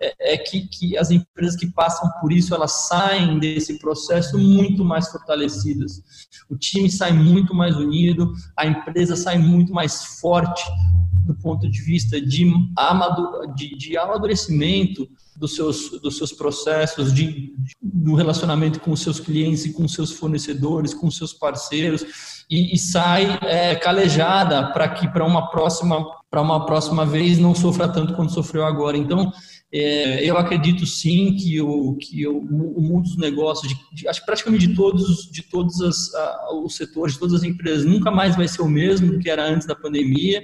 é, 0.00 0.34
é, 0.34 0.38
que, 0.38 0.66
que 0.68 0.96
as 0.96 1.10
empresas 1.10 1.54
que 1.54 1.66
passam 1.66 2.10
por 2.20 2.32
isso, 2.32 2.54
elas 2.54 2.88
saem 2.88 3.38
desse 3.38 3.78
processo 3.78 4.38
muito 4.38 4.82
mais 4.84 5.08
fortalecidas. 5.10 6.02
O 6.48 6.56
time 6.56 6.90
sai 6.90 7.12
muito 7.12 7.54
mais 7.54 7.76
unido, 7.76 8.32
a 8.56 8.66
empresa 8.66 9.14
sai 9.14 9.36
muito 9.36 9.72
mais 9.72 10.02
forte 10.18 10.64
do 11.26 11.34
ponto 11.34 11.68
de 11.68 11.82
vista 11.82 12.20
de, 12.20 12.50
amadure, 12.76 13.52
de, 13.54 13.76
de 13.76 13.98
amadurecimento, 13.98 15.06
dos 15.38 15.54
seus, 15.54 15.90
dos 16.00 16.16
seus 16.16 16.32
processos, 16.32 17.12
de, 17.12 17.52
do 17.80 18.14
relacionamento 18.14 18.80
com 18.80 18.92
os 18.92 19.00
seus 19.00 19.20
clientes 19.20 19.64
e 19.64 19.72
com 19.72 19.86
seus 19.86 20.12
fornecedores, 20.12 20.94
com 20.94 21.06
os 21.06 21.16
seus 21.16 21.32
parceiros, 21.32 22.04
e, 22.48 22.74
e 22.74 22.78
sai 22.78 23.38
é, 23.42 23.74
calejada 23.74 24.72
para 24.72 24.88
que 24.88 25.08
para 25.08 25.24
uma 25.24 25.50
próxima 25.50 26.04
para 26.30 26.42
uma 26.42 26.66
próxima 26.66 27.06
vez 27.06 27.38
não 27.38 27.54
sofra 27.54 27.88
tanto 27.88 28.14
quanto 28.14 28.32
sofreu 28.32 28.64
agora. 28.64 28.98
Então, 28.98 29.32
é, 29.72 30.22
eu 30.28 30.36
acredito 30.36 30.84
sim 30.84 31.34
que 31.34 31.60
o, 31.60 31.94
que 31.96 32.26
o, 32.26 32.38
o 32.38 32.82
mundo 32.82 33.04
dos 33.04 33.16
negócios, 33.16 33.72
de, 33.72 33.78
de, 33.92 34.08
acho 34.08 34.20
que 34.20 34.26
praticamente 34.26 34.66
de 34.66 34.74
todos, 34.74 35.30
de 35.30 35.42
todos 35.42 35.80
as, 35.80 36.14
a, 36.14 36.54
os 36.62 36.76
setores, 36.76 37.14
de 37.14 37.20
todas 37.20 37.34
as 37.36 37.42
empresas, 37.42 37.84
nunca 37.84 38.10
mais 38.10 38.36
vai 38.36 38.46
ser 38.48 38.62
o 38.62 38.68
mesmo 38.68 39.18
que 39.18 39.30
era 39.30 39.44
antes 39.44 39.66
da 39.66 39.74
pandemia. 39.74 40.42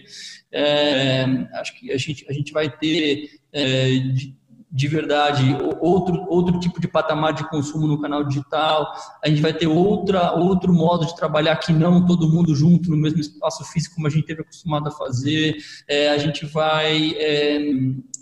É, 0.51 1.25
acho 1.55 1.79
que 1.79 1.93
a 1.93 1.99
gente, 1.99 2.27
a 2.29 2.33
gente 2.33 2.53
vai 2.53 2.71
ter 2.71 3.29
é, 3.53 3.99
de, 3.99 4.37
de 4.73 4.89
verdade 4.89 5.55
outro, 5.81 6.25
outro 6.31 6.59
tipo 6.59 6.81
de 6.81 6.89
patamar 6.89 7.35
de 7.35 7.47
consumo 7.51 7.87
no 7.87 8.01
canal 8.01 8.25
digital, 8.25 8.91
a 9.23 9.29
gente 9.29 9.43
vai 9.43 9.53
ter 9.53 9.67
outra, 9.67 10.33
outro 10.33 10.73
modo 10.73 11.05
de 11.05 11.15
trabalhar 11.15 11.57
que 11.57 11.73
não 11.73 12.07
todo 12.07 12.29
mundo 12.29 12.55
junto 12.55 12.91
no 12.91 12.97
mesmo 12.97 13.21
espaço 13.21 13.65
físico 13.65 13.97
como 13.97 14.07
a 14.07 14.11
gente 14.11 14.25
teve 14.25 14.41
acostumado 14.41 14.89
a 14.89 14.91
fazer, 14.91 15.57
é, 15.87 16.09
a 16.09 16.17
gente 16.17 16.47
vai 16.47 17.13
é, 17.17 17.71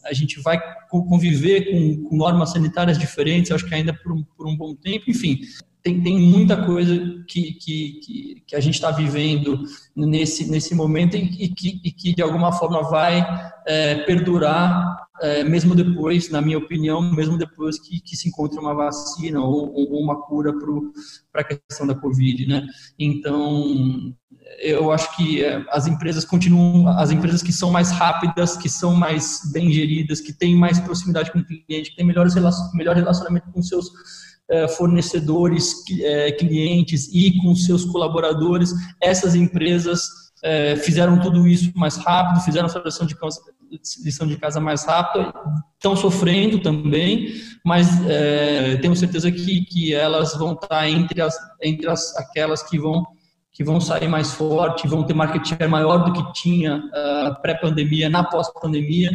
a 0.04 0.12
gente 0.12 0.40
vai 0.40 0.60
conviver 0.88 1.70
com, 1.70 2.08
com, 2.08 2.16
normas 2.16 2.50
sanitárias 2.50 2.98
diferentes, 2.98 3.52
acho 3.52 3.66
que 3.66 3.74
ainda 3.74 3.94
por 3.94 4.12
um, 4.12 4.24
por 4.36 4.48
um 4.48 4.56
bom 4.56 4.74
tempo, 4.74 5.08
enfim, 5.08 5.38
tem, 5.82 6.02
tem 6.02 6.18
muita 6.18 6.64
coisa 6.64 7.24
que, 7.28 7.52
que, 7.54 8.42
que, 8.46 8.56
a 8.56 8.60
gente 8.60 8.74
está 8.74 8.90
vivendo 8.90 9.62
nesse, 9.94 10.50
nesse 10.50 10.74
momento 10.74 11.16
e, 11.16 11.48
que, 11.48 11.80
e 11.84 11.92
que 11.92 12.14
de 12.14 12.22
alguma 12.22 12.52
forma 12.52 12.82
vai 12.90 13.24
é, 13.66 13.94
perdurar 13.96 15.09
é, 15.20 15.44
mesmo 15.44 15.74
depois, 15.74 16.30
na 16.30 16.40
minha 16.40 16.58
opinião, 16.58 17.00
mesmo 17.00 17.36
depois 17.36 17.78
que, 17.78 18.00
que 18.00 18.16
se 18.16 18.28
encontre 18.28 18.58
uma 18.58 18.74
vacina 18.74 19.40
ou, 19.40 19.72
ou 19.72 20.02
uma 20.02 20.22
cura 20.22 20.52
para 21.32 21.42
a 21.42 21.44
questão 21.44 21.86
da 21.86 21.94
Covid, 21.94 22.46
né? 22.46 22.66
Então, 22.98 24.14
eu 24.58 24.90
acho 24.90 25.14
que 25.16 25.44
é, 25.44 25.64
as 25.70 25.86
empresas 25.86 26.24
continuam, 26.24 26.88
as 26.88 27.10
empresas 27.10 27.42
que 27.42 27.52
são 27.52 27.70
mais 27.70 27.90
rápidas, 27.90 28.56
que 28.56 28.68
são 28.68 28.94
mais 28.94 29.40
bem 29.52 29.70
geridas, 29.72 30.20
que 30.20 30.32
têm 30.32 30.56
mais 30.56 30.80
proximidade 30.80 31.30
com 31.30 31.38
o 31.38 31.44
cliente, 31.44 31.90
que 31.90 31.96
têm 31.96 32.06
melhores, 32.06 32.34
melhor 32.74 32.96
relacionamento 32.96 33.50
com 33.52 33.62
seus 33.62 33.90
é, 34.50 34.66
fornecedores, 34.68 35.74
é, 36.00 36.32
clientes 36.32 37.08
e 37.12 37.38
com 37.40 37.54
seus 37.54 37.84
colaboradores, 37.84 38.72
essas 39.00 39.34
empresas 39.34 40.29
é, 40.42 40.76
fizeram 40.76 41.20
tudo 41.20 41.46
isso 41.46 41.72
mais 41.76 41.96
rápido, 41.96 42.42
fizeram 42.42 42.66
a 42.66 42.68
sua 42.68 42.82
lição 42.82 43.06
de 43.06 43.14
casa, 43.14 43.40
de 44.26 44.36
casa 44.36 44.60
mais 44.60 44.84
rápida, 44.84 45.32
estão 45.74 45.94
sofrendo 45.94 46.60
também, 46.60 47.34
mas 47.64 48.04
é, 48.08 48.76
tenho 48.76 48.96
certeza 48.96 49.30
que, 49.30 49.64
que 49.66 49.94
elas 49.94 50.34
vão 50.34 50.52
estar 50.52 50.88
entre, 50.88 51.20
as, 51.20 51.36
entre 51.62 51.88
as, 51.88 52.16
aquelas 52.16 52.62
que 52.62 52.78
vão 52.78 53.04
que 53.52 53.64
vão 53.64 53.80
sair 53.80 54.08
mais 54.08 54.32
forte, 54.32 54.88
vão 54.88 55.04
ter 55.04 55.12
market 55.12 55.46
share 55.46 55.68
maior 55.68 56.04
do 56.04 56.12
que 56.12 56.32
tinha 56.32 56.78
uh, 56.78 57.42
pré-pandemia, 57.42 58.08
na 58.08 58.24
pós-pandemia, 58.24 59.10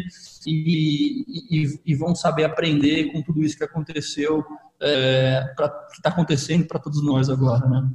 e, 0.45 1.25
e, 1.49 1.79
e, 1.85 1.95
vão 1.95 2.13
saber 2.13 2.43
aprender 2.43 3.11
com 3.11 3.23
tudo 3.23 3.41
isso 3.41 3.57
que 3.57 3.63
aconteceu, 3.63 4.45
é, 4.79 5.41
pra, 5.55 5.69
que 5.69 5.95
está 5.95 6.09
acontecendo 6.09 6.67
para 6.67 6.79
todos 6.79 7.03
nós 7.03 7.29
agora, 7.29 7.65
né? 7.67 7.89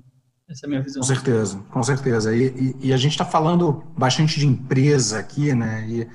Essa 0.50 0.64
é 0.64 0.66
a 0.66 0.68
minha 0.68 0.82
visão. 0.82 1.00
Com 1.00 1.06
certeza, 1.06 1.64
com 1.70 1.82
certeza. 1.82 2.34
E, 2.34 2.46
e, 2.48 2.88
e 2.88 2.92
a 2.92 2.96
gente 2.96 3.12
está 3.12 3.24
falando 3.24 3.84
bastante 3.96 4.40
de 4.40 4.46
empresa 4.46 5.18
aqui, 5.20 5.54
né? 5.54 5.86
E 5.88 6.08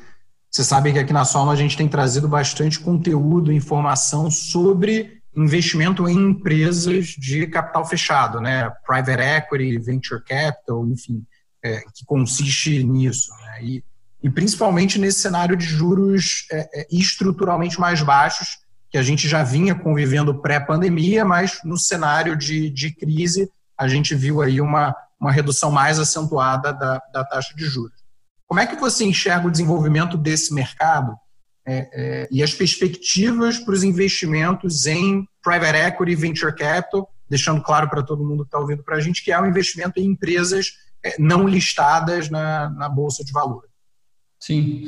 você 0.51 0.63
sabe 0.63 0.91
que 0.91 0.99
aqui 0.99 1.13
na 1.13 1.23
Soma 1.23 1.53
a 1.53 1.55
gente 1.55 1.77
tem 1.77 1.87
trazido 1.87 2.27
bastante 2.27 2.79
conteúdo, 2.79 3.51
informação 3.51 4.29
sobre 4.29 5.21
investimento 5.35 6.07
em 6.07 6.17
empresas 6.17 7.07
de 7.07 7.47
capital 7.47 7.85
fechado, 7.85 8.41
né? 8.41 8.69
Private 8.85 9.21
equity, 9.21 9.77
venture 9.79 10.21
capital, 10.23 10.85
enfim, 10.87 11.25
é, 11.63 11.79
que 11.93 12.05
consiste 12.05 12.83
nisso. 12.83 13.31
Né? 13.41 13.63
E, 13.63 13.83
e 14.23 14.29
principalmente 14.29 14.99
nesse 14.99 15.19
cenário 15.19 15.55
de 15.55 15.65
juros 15.65 16.45
é, 16.51 16.81
é, 16.81 16.87
estruturalmente 16.91 17.79
mais 17.79 18.01
baixos, 18.01 18.59
que 18.89 18.97
a 18.97 19.03
gente 19.03 19.27
já 19.27 19.43
vinha 19.43 19.75
convivendo 19.75 20.41
pré-pandemia, 20.41 21.23
mas 21.23 21.59
no 21.63 21.77
cenário 21.77 22.37
de, 22.37 22.69
de 22.69 22.93
crise 22.93 23.49
a 23.77 23.87
gente 23.87 24.15
viu 24.15 24.41
aí 24.41 24.61
uma, 24.61 24.95
uma 25.19 25.31
redução 25.31 25.71
mais 25.71 25.99
acentuada 25.99 26.73
da, 26.73 27.01
da 27.13 27.23
taxa 27.23 27.53
de 27.55 27.65
juros. 27.65 28.03
Como 28.47 28.59
é 28.59 28.67
que 28.67 28.75
você 28.75 29.05
enxerga 29.05 29.47
o 29.47 29.51
desenvolvimento 29.51 30.17
desse 30.17 30.53
mercado 30.53 31.15
é, 31.67 31.89
é, 31.93 32.27
e 32.31 32.43
as 32.43 32.53
perspectivas 32.53 33.57
para 33.57 33.73
os 33.73 33.83
investimentos 33.83 34.85
em 34.85 35.27
private 35.43 35.77
equity 35.77 36.11
e 36.11 36.15
venture 36.15 36.55
capital, 36.55 37.09
deixando 37.27 37.61
claro 37.61 37.89
para 37.89 38.03
todo 38.03 38.23
mundo 38.23 38.43
que 38.43 38.49
está 38.49 38.59
ouvindo 38.59 38.83
para 38.83 38.97
a 38.97 38.99
gente 38.99 39.23
que 39.23 39.31
é 39.31 39.41
um 39.41 39.47
investimento 39.47 39.99
em 39.99 40.05
empresas 40.05 40.73
é, 41.03 41.15
não 41.19 41.47
listadas 41.47 42.29
na, 42.29 42.69
na 42.69 42.87
Bolsa 42.87 43.23
de 43.23 43.31
Valores? 43.31 43.69
Sim, 44.39 44.83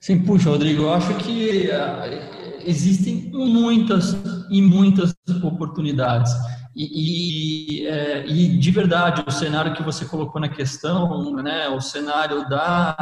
sim, 0.00 0.18
puxa, 0.18 0.48
Rodrigo, 0.48 0.84
eu 0.84 0.94
acho 0.94 1.14
que 1.18 1.68
uh, 1.68 2.64
existem 2.64 3.30
muitas 3.30 4.16
e 4.50 4.62
muitas 4.62 5.14
oportunidades. 5.42 6.32
E, 6.74 7.82
e, 7.82 7.86
é, 7.86 8.26
e, 8.26 8.58
de 8.58 8.70
verdade, 8.70 9.22
o 9.26 9.30
cenário 9.30 9.74
que 9.74 9.82
você 9.82 10.04
colocou 10.04 10.40
na 10.40 10.48
questão, 10.48 11.32
né, 11.42 11.68
o 11.68 11.80
cenário 11.80 12.48
da, 12.48 12.96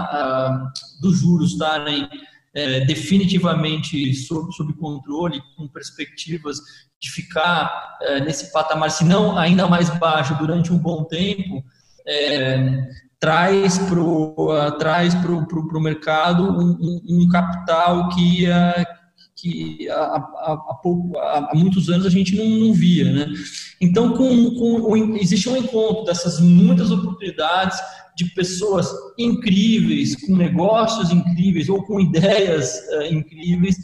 uh, 0.69 1.01
dos 1.01 1.21
juros 1.21 1.53
estarem 1.53 2.09
é, 2.55 2.85
definitivamente 2.85 4.15
sob, 4.15 4.53
sob 4.53 4.75
controle, 4.75 5.43
com 5.57 5.67
perspectivas 5.67 6.59
de 7.01 7.11
ficar 7.11 7.97
é, 8.03 8.21
nesse 8.21 8.53
patamar, 8.53 8.91
se 8.91 9.05
não 9.05 9.39
ainda 9.39 9.67
mais 9.67 9.89
baixo, 9.99 10.37
durante 10.39 10.73
um 10.73 10.79
bom 10.79 11.05
tempo, 11.05 11.65
é, 12.07 12.79
traz 13.19 13.79
para 13.79 14.01
uh, 14.01 14.79
traz 14.79 15.15
mercado 15.81 16.43
um, 16.43 16.77
um, 16.81 17.23
um 17.23 17.29
capital 17.29 18.09
que, 18.09 18.47
uh, 18.49 18.85
que 19.43 19.91
há, 19.91 19.95
há, 19.95 20.53
há, 20.53 21.49
há, 21.51 21.55
muitos 21.55 21.91
anos 21.91 22.07
a 22.07 22.11
gente 22.11 22.37
não, 22.37 22.45
não 22.45 22.73
via. 22.73 23.13
Né? 23.13 23.27
Então, 23.81 24.17
com, 24.17 24.55
com, 24.55 25.17
existe 25.17 25.49
um 25.49 25.57
encontro 25.57 26.05
dessas 26.05 26.39
muitas 26.39 26.93
oportunidades 26.93 27.77
de 28.15 28.27
pessoas 28.27 28.89
incríveis, 29.19 30.15
com 30.25 30.37
negócios 30.37 31.11
incríveis 31.11 31.69
ou 31.69 31.83
com 31.85 31.99
ideias 31.99 32.79
uh, 32.93 33.13
incríveis, 33.13 33.77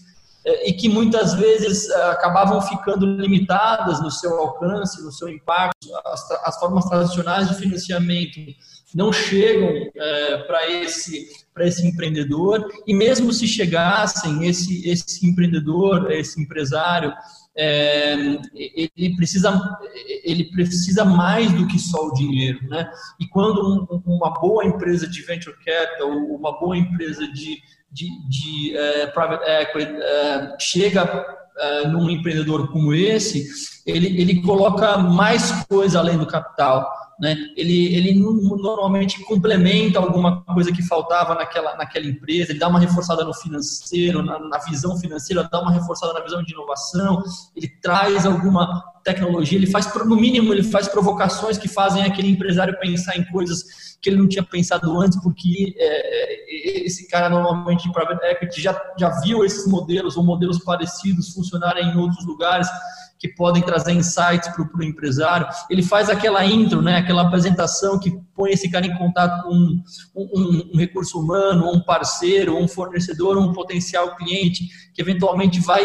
uh, 0.46 0.66
e 0.68 0.72
que 0.74 0.88
muitas 0.88 1.34
vezes 1.34 1.88
uh, 1.88 2.10
acabavam 2.12 2.60
ficando 2.62 3.04
limitadas 3.04 4.00
no 4.00 4.12
seu 4.12 4.38
alcance, 4.38 5.02
no 5.02 5.10
seu 5.10 5.28
impacto. 5.28 5.88
As, 6.06 6.30
as 6.44 6.60
formas 6.60 6.84
tradicionais 6.84 7.48
de 7.48 7.56
financiamento 7.56 8.38
não 8.94 9.12
chegam 9.12 9.68
para 10.46 10.70
esse 10.70 11.26
para 11.58 11.66
esse 11.66 11.84
empreendedor 11.84 12.68
e 12.86 12.94
mesmo 12.94 13.32
se 13.32 13.48
chegassem 13.48 14.46
esse 14.46 14.88
esse 14.88 15.26
empreendedor 15.26 16.12
esse 16.12 16.40
empresário 16.40 17.12
é, 17.56 18.38
ele 18.54 19.16
precisa 19.16 19.76
ele 20.22 20.44
precisa 20.44 21.04
mais 21.04 21.52
do 21.52 21.66
que 21.66 21.76
só 21.76 22.06
o 22.06 22.14
dinheiro, 22.14 22.60
né? 22.68 22.88
E 23.18 23.26
quando 23.26 23.90
um, 23.90 24.02
uma 24.06 24.30
boa 24.30 24.64
empresa 24.64 25.08
de 25.08 25.22
venture 25.22 25.56
capital, 25.64 26.08
uma 26.08 26.56
boa 26.60 26.76
empresa 26.76 27.26
de, 27.32 27.58
de, 27.90 28.08
de 28.28 28.76
uh, 28.76 29.12
private 29.12 29.50
equity 29.50 29.92
uh, 29.92 30.56
chega 30.60 31.04
uh, 31.04 31.88
num 31.88 32.08
empreendedor 32.08 32.70
como 32.70 32.94
esse, 32.94 33.44
ele, 33.84 34.20
ele 34.20 34.40
coloca 34.42 34.96
mais 34.96 35.50
coisa 35.64 35.98
além 35.98 36.16
do 36.16 36.26
capital 36.26 36.88
né? 37.18 37.36
Ele, 37.56 37.94
ele 37.94 38.14
normalmente 38.14 39.22
complementa 39.24 39.98
alguma 39.98 40.42
coisa 40.42 40.72
que 40.72 40.82
faltava 40.82 41.34
naquela, 41.34 41.76
naquela 41.76 42.06
empresa, 42.06 42.52
ele 42.52 42.60
dá 42.60 42.68
uma 42.68 42.78
reforçada 42.78 43.24
no 43.24 43.34
financeiro, 43.34 44.22
na, 44.22 44.38
na 44.38 44.58
visão 44.58 44.96
financeira, 44.98 45.48
dá 45.50 45.60
uma 45.60 45.72
reforçada 45.72 46.12
na 46.12 46.20
visão 46.20 46.42
de 46.42 46.52
inovação, 46.52 47.22
ele 47.56 47.68
traz 47.82 48.24
alguma 48.24 48.84
tecnologia, 49.02 49.58
ele 49.58 49.66
faz, 49.66 49.92
no 49.94 50.16
mínimo, 50.16 50.52
ele 50.52 50.62
faz 50.62 50.86
provocações 50.86 51.58
que 51.58 51.68
fazem 51.68 52.04
aquele 52.04 52.30
empresário 52.30 52.78
pensar 52.78 53.16
em 53.16 53.24
coisas 53.24 53.97
que 54.00 54.08
ele 54.08 54.16
não 54.18 54.28
tinha 54.28 54.42
pensado 54.42 54.98
antes, 55.00 55.20
porque 55.22 55.74
é, 55.76 56.84
esse 56.86 57.08
cara 57.08 57.28
normalmente 57.28 57.88
em 57.88 57.92
private 57.92 58.24
equity 58.24 58.60
já, 58.60 58.80
já 58.98 59.20
viu 59.20 59.44
esses 59.44 59.66
modelos 59.66 60.16
ou 60.16 60.24
modelos 60.24 60.58
parecidos 60.62 61.32
funcionarem 61.32 61.88
em 61.88 61.96
outros 61.96 62.24
lugares 62.26 62.68
que 63.18 63.28
podem 63.28 63.62
trazer 63.62 63.92
insights 63.92 64.48
para 64.48 64.64
o 64.78 64.82
empresário. 64.82 65.46
Ele 65.68 65.82
faz 65.82 66.08
aquela 66.08 66.44
intro, 66.44 66.80
né, 66.80 66.96
aquela 66.96 67.22
apresentação 67.22 67.98
que 67.98 68.16
põe 68.34 68.52
esse 68.52 68.70
cara 68.70 68.86
em 68.86 68.96
contato 68.96 69.42
com 69.42 69.54
um, 69.54 69.82
um, 70.14 70.70
um 70.72 70.78
recurso 70.78 71.18
humano, 71.20 71.70
um 71.72 71.80
parceiro, 71.80 72.56
um 72.56 72.68
fornecedor, 72.68 73.36
um 73.36 73.52
potencial 73.52 74.14
cliente, 74.14 74.68
que 74.94 75.02
eventualmente 75.02 75.60
vai 75.60 75.82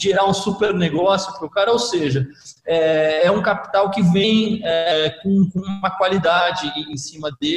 gerar 0.00 0.26
um 0.26 0.34
super 0.34 0.72
negócio 0.72 1.32
para 1.36 1.46
o 1.46 1.50
cara. 1.50 1.72
Ou 1.72 1.78
seja, 1.80 2.24
é, 2.64 3.26
é, 3.26 3.30
um 3.32 3.42
capital 3.42 3.90
que 3.90 4.02
vem 4.02 4.60
é, 4.62 5.10
com, 5.22 5.50
com, 5.50 5.58
uma 5.58 5.90
qualidade 5.90 6.72
em 6.88 6.96
cima 6.96 7.30
dele, 7.40 7.55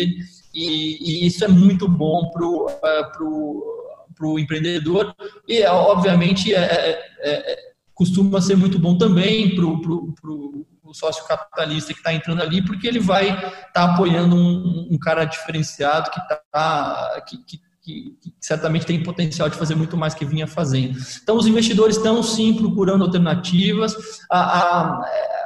e, 0.54 1.24
e 1.24 1.28
isso 1.28 1.44
é 1.44 1.48
muito 1.48 1.88
bom 1.88 2.30
para 2.32 2.46
o 2.46 4.38
é, 4.38 4.42
empreendedor. 4.42 5.14
E, 5.48 5.64
obviamente, 5.66 6.54
é, 6.54 6.60
é, 6.60 7.54
é 7.54 7.70
costuma 8.00 8.40
ser 8.40 8.56
muito 8.56 8.80
bom 8.80 8.98
também 8.98 9.54
para 9.54 9.66
o 9.66 10.94
sócio 10.94 11.26
capitalista 11.28 11.94
que 11.94 12.00
está 12.00 12.14
entrando 12.14 12.42
ali, 12.42 12.66
porque 12.66 12.88
ele 12.88 13.00
vai 13.00 13.30
estar 13.30 13.72
tá 13.74 13.94
apoiando 13.94 14.38
um, 14.38 14.88
um, 14.90 14.98
cara 14.98 15.26
diferenciado 15.26 16.10
que, 16.10 16.20
tá, 16.52 17.24
que, 17.28 17.38
que, 17.44 17.60
que, 17.82 18.34
certamente 18.40 18.86
tem 18.86 19.04
potencial 19.04 19.50
de 19.50 19.58
fazer 19.58 19.76
muito 19.76 19.98
mais 19.98 20.14
que 20.14 20.24
vinha 20.24 20.48
fazendo. 20.48 20.98
Então, 21.22 21.36
os 21.36 21.46
investidores 21.46 21.98
estão 21.98 22.24
sim 22.24 22.54
procurando 22.56 23.04
alternativas. 23.04 23.96
A, 24.32 24.40
a, 24.40 25.39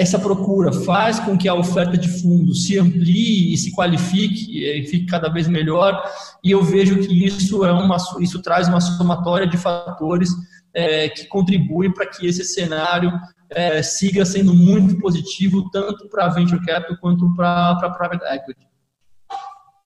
essa 0.00 0.18
procura 0.18 0.72
faz 0.72 1.18
com 1.18 1.36
que 1.36 1.48
a 1.48 1.54
oferta 1.54 1.96
de 1.96 2.08
fundos 2.20 2.66
se 2.66 2.78
amplie 2.78 3.52
e 3.52 3.56
se 3.56 3.72
qualifique 3.72 4.62
e 4.62 4.86
fique 4.86 5.06
cada 5.06 5.28
vez 5.28 5.48
melhor. 5.48 6.02
E 6.42 6.50
eu 6.50 6.62
vejo 6.62 6.98
que 6.98 7.26
isso 7.26 7.64
é 7.64 7.72
uma, 7.72 7.96
isso 8.20 8.40
traz 8.42 8.68
uma 8.68 8.80
somatória 8.80 9.46
de 9.46 9.56
fatores 9.56 10.30
é, 10.74 11.08
que 11.08 11.26
contribuem 11.26 11.92
para 11.92 12.06
que 12.06 12.26
esse 12.26 12.44
cenário 12.44 13.10
é, 13.50 13.82
siga 13.82 14.24
sendo 14.24 14.52
muito 14.52 14.98
positivo, 14.98 15.70
tanto 15.70 16.08
para 16.08 16.26
a 16.26 16.28
venture 16.28 16.64
capital 16.64 16.96
quanto 16.98 17.34
para 17.34 17.70
a 17.70 17.90
private 17.90 18.24
equity. 18.24 18.66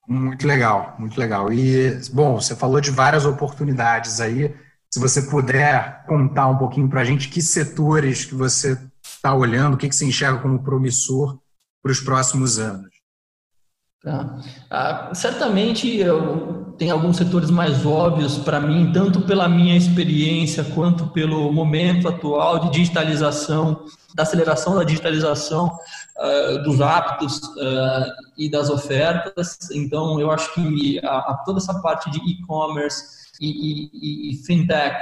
Muito 0.09 0.45
legal, 0.47 0.97
muito 0.99 1.19
legal. 1.19 1.53
E, 1.53 2.01
bom, 2.13 2.35
você 2.41 2.57
falou 2.57 2.81
de 2.81 2.91
várias 2.91 3.25
oportunidades 3.25 4.21
aí. 4.21 4.53
Se 4.91 4.99
você 4.99 5.23
puder 5.23 6.05
contar 6.07 6.49
um 6.49 6.59
pouquinho 6.59 6.89
para 6.89 7.03
a 7.03 7.05
gente 7.05 7.29
que 7.29 7.41
setores 7.41 8.25
que 8.25 8.35
você 8.35 8.77
está 9.21 9.35
olhando, 9.35 9.75
o 9.75 9.77
que, 9.77 9.87
que 9.87 9.95
você 9.95 10.07
enxerga 10.07 10.39
como 10.39 10.65
promissor 10.65 11.39
para 11.83 11.93
os 11.93 12.01
próximos 12.01 12.59
anos. 12.59 12.89
Tá. 14.03 14.39
Ah, 14.71 15.11
certamente 15.13 15.99
eu, 15.99 16.75
tem 16.79 16.91
alguns 16.91 17.19
setores 17.19 17.51
mais 17.51 17.85
óbvios 17.85 18.39
para 18.39 18.59
mim, 18.59 18.91
tanto 18.93 19.21
pela 19.21 19.47
minha 19.47 19.77
experiência 19.77 20.65
quanto 20.65 21.09
pelo 21.09 21.53
momento 21.53 22.09
atual 22.09 22.61
de 22.61 22.71
digitalização, 22.71 23.85
da 24.15 24.23
aceleração 24.23 24.75
da 24.75 24.85
digitalização 24.85 25.67
uh, 26.17 26.63
dos 26.63 26.81
hábitos 26.81 27.37
uh, 27.37 28.11
e 28.39 28.51
das 28.51 28.71
ofertas. 28.71 29.71
Então, 29.73 30.19
eu 30.19 30.31
acho 30.31 30.55
que 30.55 30.99
a, 31.05 31.19
a 31.19 31.43
toda 31.45 31.59
essa 31.59 31.79
parte 31.83 32.11
de 32.11 32.19
e-commerce 32.21 33.21
e, 33.39 33.91
e, 33.93 34.33
e, 34.33 34.37
fintech 34.45 34.97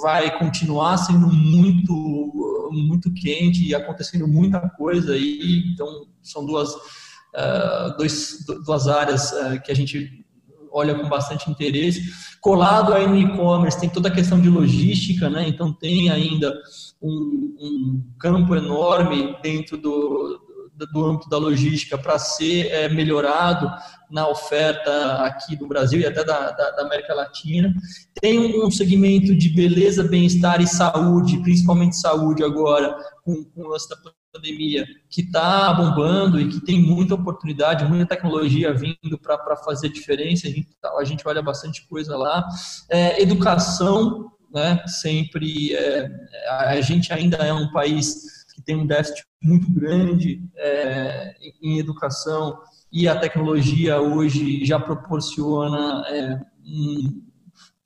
vai 0.00 0.38
continuar 0.38 0.96
sendo 0.96 1.26
muito 1.26 2.49
muito 2.72 3.12
quente 3.12 3.66
e 3.66 3.74
acontecendo 3.74 4.26
muita 4.26 4.60
coisa 4.60 5.12
aí. 5.12 5.72
Então, 5.72 6.06
são 6.22 6.44
duas 6.44 6.74
uh, 6.74 7.96
dois, 7.96 8.44
duas 8.64 8.88
áreas 8.88 9.32
uh, 9.32 9.60
que 9.64 9.70
a 9.70 9.74
gente 9.74 10.24
olha 10.72 10.94
com 10.94 11.08
bastante 11.08 11.50
interesse. 11.50 12.02
Colado 12.40 12.94
aí 12.94 13.06
no 13.06 13.16
e-commerce 13.16 13.80
tem 13.80 13.88
toda 13.88 14.08
a 14.08 14.12
questão 14.12 14.40
de 14.40 14.48
logística, 14.48 15.28
né? 15.28 15.48
Então 15.48 15.72
tem 15.72 16.10
ainda 16.10 16.54
um, 17.02 17.56
um 17.60 18.02
campo 18.18 18.54
enorme 18.54 19.36
dentro 19.42 19.76
do, 19.76 20.40
do 20.86 21.04
âmbito 21.04 21.28
da 21.28 21.38
logística 21.38 21.96
para 21.96 22.18
ser 22.18 22.66
é, 22.66 22.88
melhorado 22.88 23.70
na 24.10 24.28
oferta 24.28 25.24
aqui 25.24 25.56
do 25.56 25.68
Brasil 25.68 26.00
e 26.00 26.06
até 26.06 26.24
da, 26.24 26.50
da, 26.50 26.70
da 26.70 26.82
América 26.82 27.14
Latina. 27.14 27.72
Tem 28.20 28.62
um 28.62 28.70
segmento 28.70 29.34
de 29.34 29.48
beleza, 29.50 30.02
bem-estar 30.02 30.60
e 30.60 30.66
saúde, 30.66 31.40
principalmente 31.42 31.96
saúde 31.96 32.42
agora, 32.42 32.96
com, 33.24 33.44
com 33.44 33.62
o 33.62 33.68
lance 33.68 33.88
da 33.88 33.96
pandemia 34.32 34.86
que 35.08 35.22
está 35.22 35.72
bombando 35.72 36.40
e 36.40 36.48
que 36.48 36.60
tem 36.60 36.80
muita 36.80 37.14
oportunidade, 37.14 37.84
muita 37.84 38.06
tecnologia 38.06 38.72
vindo 38.72 39.18
para 39.18 39.56
fazer 39.56 39.88
diferença. 39.88 40.46
A 40.46 40.50
gente, 40.50 40.68
tá, 40.80 40.92
a 40.96 41.04
gente 41.04 41.26
olha 41.26 41.42
bastante 41.42 41.86
coisa 41.88 42.16
lá. 42.16 42.46
É, 42.88 43.22
educação, 43.22 44.30
né? 44.52 44.82
Sempre 44.86 45.74
é, 45.74 46.08
a 46.48 46.80
gente 46.80 47.12
ainda 47.12 47.36
é 47.36 47.52
um 47.52 47.70
país 47.72 48.39
que 48.60 48.66
tem 48.66 48.76
um 48.76 48.86
déficit 48.86 49.24
muito 49.42 49.72
grande 49.72 50.42
é, 50.56 51.34
em 51.62 51.78
educação 51.78 52.58
e 52.92 53.08
a 53.08 53.16
tecnologia 53.16 54.00
hoje 54.00 54.64
já 54.64 54.78
proporciona 54.78 56.04
é, 56.08 56.40
um, 56.64 57.22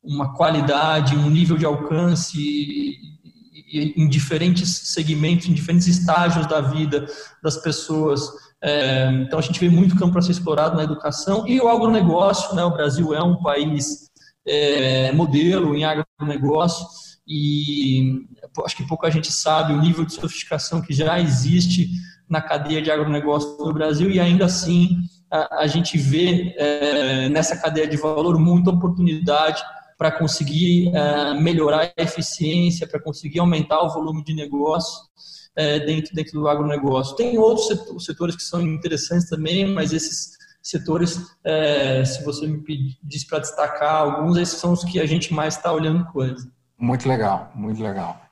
uma 0.03 0.35
qualidade, 0.35 1.17
um 1.17 1.31
nível 1.31 1.57
de 1.57 1.65
alcance 1.65 2.99
em 3.73 4.09
diferentes 4.09 4.93
segmentos, 4.93 5.49
em 5.49 5.53
diferentes 5.53 5.87
estágios 5.87 6.47
da 6.47 6.61
vida 6.61 7.07
das 7.43 7.57
pessoas. 7.57 8.21
É, 8.63 9.11
então, 9.27 9.39
a 9.39 9.43
gente 9.43 9.59
vê 9.59 9.69
muito 9.69 9.97
campo 9.97 10.13
para 10.13 10.23
ser 10.23 10.33
explorado 10.33 10.77
na 10.77 10.85
educação 10.85 11.47
e 11.47 11.61
o 11.61 11.69
agronegócio. 11.69 12.55
Né, 12.55 12.65
o 12.65 12.71
Brasil 12.71 13.13
é 13.15 13.23
um 13.23 13.43
país 13.43 14.11
é, 14.46 15.13
modelo 15.13 15.75
em 15.75 15.85
agronegócio 15.85 16.87
e 17.27 18.27
acho 18.65 18.77
que 18.77 18.87
pouca 18.87 19.11
gente 19.11 19.33
sabe 19.33 19.73
o 19.73 19.81
nível 19.81 20.05
de 20.05 20.15
sofisticação 20.15 20.81
que 20.81 20.92
já 20.92 21.19
existe 21.21 21.88
na 22.29 22.40
cadeia 22.40 22.81
de 22.81 22.90
agronegócio 22.90 23.57
no 23.59 23.73
Brasil 23.73 24.11
e 24.11 24.21
ainda 24.21 24.46
assim 24.46 24.98
a, 25.31 25.63
a 25.63 25.67
gente 25.67 25.98
vê 25.98 26.55
é, 26.57 27.29
nessa 27.29 27.57
cadeia 27.57 27.87
de 27.87 27.96
valor 27.96 28.38
muita 28.38 28.71
oportunidade 28.71 29.63
para 29.96 30.11
conseguir 30.11 30.88
uh, 30.88 31.40
melhorar 31.40 31.92
a 31.96 32.02
eficiência, 32.02 32.87
para 32.87 33.00
conseguir 33.00 33.38
aumentar 33.38 33.81
o 33.83 33.92
volume 33.92 34.25
de 34.25 34.35
negócio 34.35 35.02
uh, 35.02 35.87
dentro, 35.87 36.15
dentro 36.15 36.33
do 36.33 36.48
agronegócio. 36.48 37.17
Tem 37.17 37.38
outros 37.38 37.69
setores 38.05 38.37
que 38.37 38.42
são 38.42 38.61
interessantes 38.61 39.29
também, 39.29 39.67
mas 39.67 39.92
esses 39.92 40.37
setores, 40.63 41.17
uh, 41.17 42.05
se 42.05 42.25
você 42.25 42.46
me 42.46 42.59
pedisse 42.59 43.27
para 43.27 43.38
destacar 43.38 44.02
alguns, 44.02 44.37
esses 44.37 44.59
são 44.59 44.73
os 44.73 44.85
que 44.85 44.98
a 44.98 45.07
gente 45.07 45.33
mais 45.33 45.57
está 45.57 45.73
olhando 45.73 46.05
coisa. 46.07 46.50
Muito 46.79 47.09
legal, 47.09 47.52
muito 47.55 47.83
legal. 47.83 48.23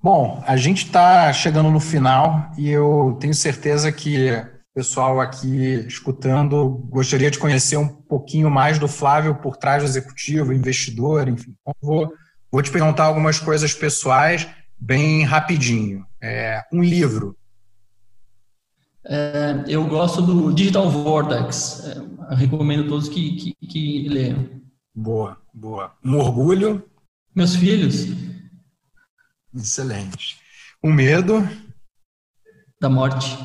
Bom, 0.00 0.42
a 0.46 0.56
gente 0.56 0.86
está 0.86 1.32
chegando 1.32 1.70
no 1.70 1.80
final 1.80 2.52
e 2.56 2.68
eu 2.68 3.16
tenho 3.20 3.34
certeza 3.34 3.90
que 3.90 4.30
pessoal 4.78 5.20
aqui 5.20 5.84
escutando 5.88 6.68
gostaria 6.88 7.32
de 7.32 7.38
conhecer 7.38 7.76
um 7.76 7.88
pouquinho 7.88 8.48
mais 8.48 8.78
do 8.78 8.86
Flávio 8.86 9.34
por 9.34 9.56
trás 9.56 9.82
do 9.82 9.88
executivo, 9.88 10.52
investidor, 10.52 11.28
enfim. 11.28 11.52
Então, 11.60 11.74
vou, 11.82 12.12
vou 12.48 12.62
te 12.62 12.70
perguntar 12.70 13.06
algumas 13.06 13.40
coisas 13.40 13.74
pessoais 13.74 14.46
bem 14.78 15.24
rapidinho. 15.24 16.06
É, 16.22 16.62
um 16.72 16.80
livro. 16.80 17.36
É, 19.04 19.64
eu 19.66 19.84
gosto 19.88 20.22
do 20.22 20.54
Digital 20.54 20.88
Vortex. 20.88 21.82
É, 22.30 22.34
recomendo 22.36 22.88
todos 22.88 23.08
que, 23.08 23.32
que, 23.32 23.66
que 23.66 24.08
leiam. 24.08 24.48
Boa, 24.94 25.38
boa. 25.52 25.92
Um 26.04 26.18
orgulho. 26.18 26.84
Meus 27.34 27.56
filhos. 27.56 28.06
Excelente. 29.54 30.38
Um 30.82 30.92
medo. 30.92 31.48
Da 32.80 32.88
morte. 32.88 33.38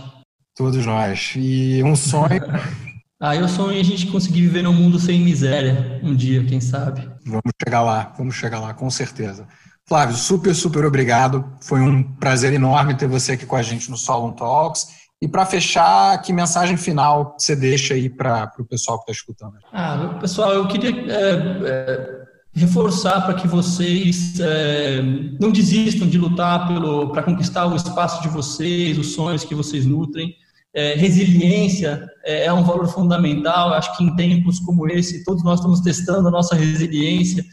Todos 0.55 0.85
nós. 0.85 1.33
E 1.35 1.81
um 1.83 1.95
sonho. 1.95 2.41
ah, 3.19 3.35
eu 3.35 3.47
sonho 3.47 3.79
a 3.79 3.83
gente 3.83 4.07
conseguir 4.07 4.41
viver 4.41 4.61
num 4.61 4.73
mundo 4.73 4.99
sem 4.99 5.19
miséria 5.19 5.99
um 6.03 6.15
dia, 6.15 6.45
quem 6.45 6.61
sabe. 6.61 7.09
Vamos 7.25 7.51
chegar 7.63 7.81
lá, 7.81 8.13
vamos 8.17 8.35
chegar 8.35 8.59
lá, 8.59 8.73
com 8.73 8.89
certeza. 8.89 9.47
Flávio, 9.87 10.15
super, 10.15 10.53
super 10.53 10.85
obrigado. 10.85 11.45
Foi 11.61 11.81
um 11.81 12.03
prazer 12.03 12.53
enorme 12.53 12.95
ter 12.95 13.07
você 13.07 13.33
aqui 13.33 13.45
com 13.45 13.55
a 13.55 13.61
gente 13.61 13.89
no 13.89 13.97
Solon 13.97 14.31
Talks. 14.31 15.03
E 15.21 15.27
para 15.27 15.45
fechar, 15.45 16.21
que 16.21 16.33
mensagem 16.33 16.75
final 16.75 17.35
você 17.37 17.55
deixa 17.55 17.93
aí 17.93 18.09
para 18.09 18.51
o 18.59 18.65
pessoal 18.65 18.97
que 18.97 19.03
está 19.03 19.13
escutando? 19.13 19.57
Ah, 19.71 20.17
pessoal, 20.19 20.51
eu 20.51 20.67
queria 20.67 20.89
é, 20.89 21.31
é, 21.65 22.12
reforçar 22.55 23.21
para 23.21 23.33
que 23.33 23.47
vocês 23.47 24.39
é, 24.39 25.01
não 25.39 25.51
desistam 25.51 26.07
de 26.07 26.17
lutar 26.19 26.67
para 27.11 27.23
conquistar 27.23 27.65
o 27.65 27.75
espaço 27.75 28.21
de 28.21 28.29
vocês, 28.29 28.97
os 28.97 29.13
sonhos 29.13 29.43
que 29.43 29.55
vocês 29.55 29.85
nutrem. 29.85 30.35
É, 30.75 30.95
resiliência 30.95 32.07
é, 32.23 32.45
é, 32.45 32.53
um 32.53 32.63
valor 32.63 32.87
fundamental. 32.87 33.73
Acho 33.73 33.95
que 33.97 34.03
em 34.03 34.15
tempos 34.15 34.59
como 34.59 34.87
esse, 34.87 35.23
todos 35.23 35.43
nós 35.43 35.59
estamos 35.59 35.81
testando 35.81 36.27
a 36.27 36.31
nossa 36.31 36.55
resiliência. 36.55 37.43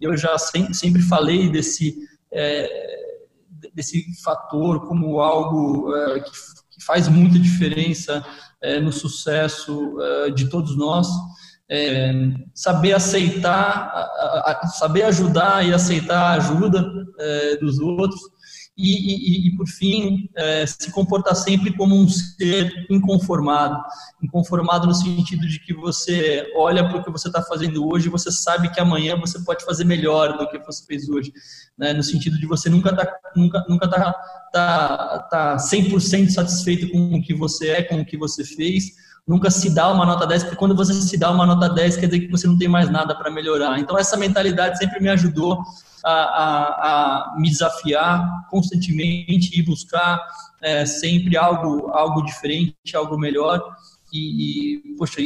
Eu 0.00 0.16
já 0.16 0.36
sempre, 0.38 0.74
sempre 0.74 1.02
falei 1.02 1.48
desse, 1.50 1.94
desse 3.74 4.02
fator 4.22 4.86
como 4.86 5.20
algo 5.20 5.92
que, 6.24 6.30
que, 6.78 6.84
faz 6.84 7.06
muita 7.06 7.38
diferença 7.38 8.24
no 8.82 8.90
sucesso 8.90 9.94
de 10.34 10.48
todos 10.48 10.74
nós. 10.74 11.06
Saber 12.54 12.94
aceitar, 12.94 13.92
a, 13.94 14.60
a, 14.62 14.66
saber 14.66 15.04
ajudar 15.04 15.64
e 15.64 15.72
aceitar 15.72 16.20
a 16.20 16.32
ajuda 16.32 16.84
dos 17.60 17.78
outros 17.78 18.20
e, 18.80 19.44
e, 19.44 19.48
e 19.48 19.56
por 19.56 19.66
fim, 19.66 20.28
é, 20.34 20.64
se 20.66 20.90
comportar 20.90 21.34
sempre 21.34 21.76
como 21.76 21.94
um 21.94 22.08
ser 22.08 22.86
inconformado. 22.88 23.78
Inconformado 24.22 24.86
no 24.86 24.94
sentido 24.94 25.46
de 25.46 25.60
que 25.60 25.74
você 25.74 26.50
olha 26.56 26.88
para 26.88 26.98
o 26.98 27.04
que 27.04 27.10
você 27.10 27.28
está 27.28 27.42
fazendo 27.42 27.86
hoje 27.86 28.06
e 28.06 28.10
você 28.10 28.30
sabe 28.32 28.70
que 28.70 28.80
amanhã 28.80 29.18
você 29.20 29.38
pode 29.44 29.64
fazer 29.66 29.84
melhor 29.84 30.38
do 30.38 30.48
que 30.48 30.58
você 30.60 30.84
fez 30.86 31.08
hoje. 31.10 31.30
Né? 31.76 31.92
No 31.92 32.02
sentido 32.02 32.38
de 32.38 32.46
você 32.46 32.70
nunca 32.70 32.96
tá, 32.96 33.06
nunca, 33.36 33.64
nunca 33.68 33.88
tá, 33.88 34.12
tá, 34.50 35.18
tá 35.30 35.56
100% 35.56 36.30
satisfeito 36.30 36.90
com 36.90 37.16
o 37.16 37.22
que 37.22 37.34
você 37.34 37.68
é, 37.68 37.82
com 37.82 38.00
o 38.00 38.04
que 38.04 38.16
você 38.16 38.44
fez, 38.44 38.92
nunca 39.30 39.48
se 39.48 39.72
dá 39.72 39.92
uma 39.92 40.04
nota 40.04 40.26
10, 40.26 40.42
porque 40.42 40.56
quando 40.56 40.74
você 40.74 40.92
se 40.92 41.16
dá 41.16 41.30
uma 41.30 41.46
nota 41.46 41.68
10, 41.68 41.98
quer 41.98 42.06
dizer 42.06 42.18
que 42.22 42.32
você 42.32 42.48
não 42.48 42.58
tem 42.58 42.66
mais 42.66 42.90
nada 42.90 43.14
para 43.14 43.30
melhorar. 43.30 43.78
Então, 43.78 43.96
essa 43.96 44.16
mentalidade 44.16 44.76
sempre 44.76 45.00
me 45.00 45.08
ajudou 45.08 45.62
a, 46.04 46.12
a, 46.12 47.34
a 47.34 47.36
me 47.38 47.48
desafiar 47.48 48.48
constantemente 48.50 49.56
e 49.56 49.62
buscar 49.62 50.20
é, 50.60 50.84
sempre 50.84 51.36
algo, 51.36 51.90
algo 51.92 52.24
diferente, 52.24 52.96
algo 52.96 53.16
melhor. 53.16 53.62
E, 54.12 54.78
e 54.78 54.96
poxa, 54.98 55.20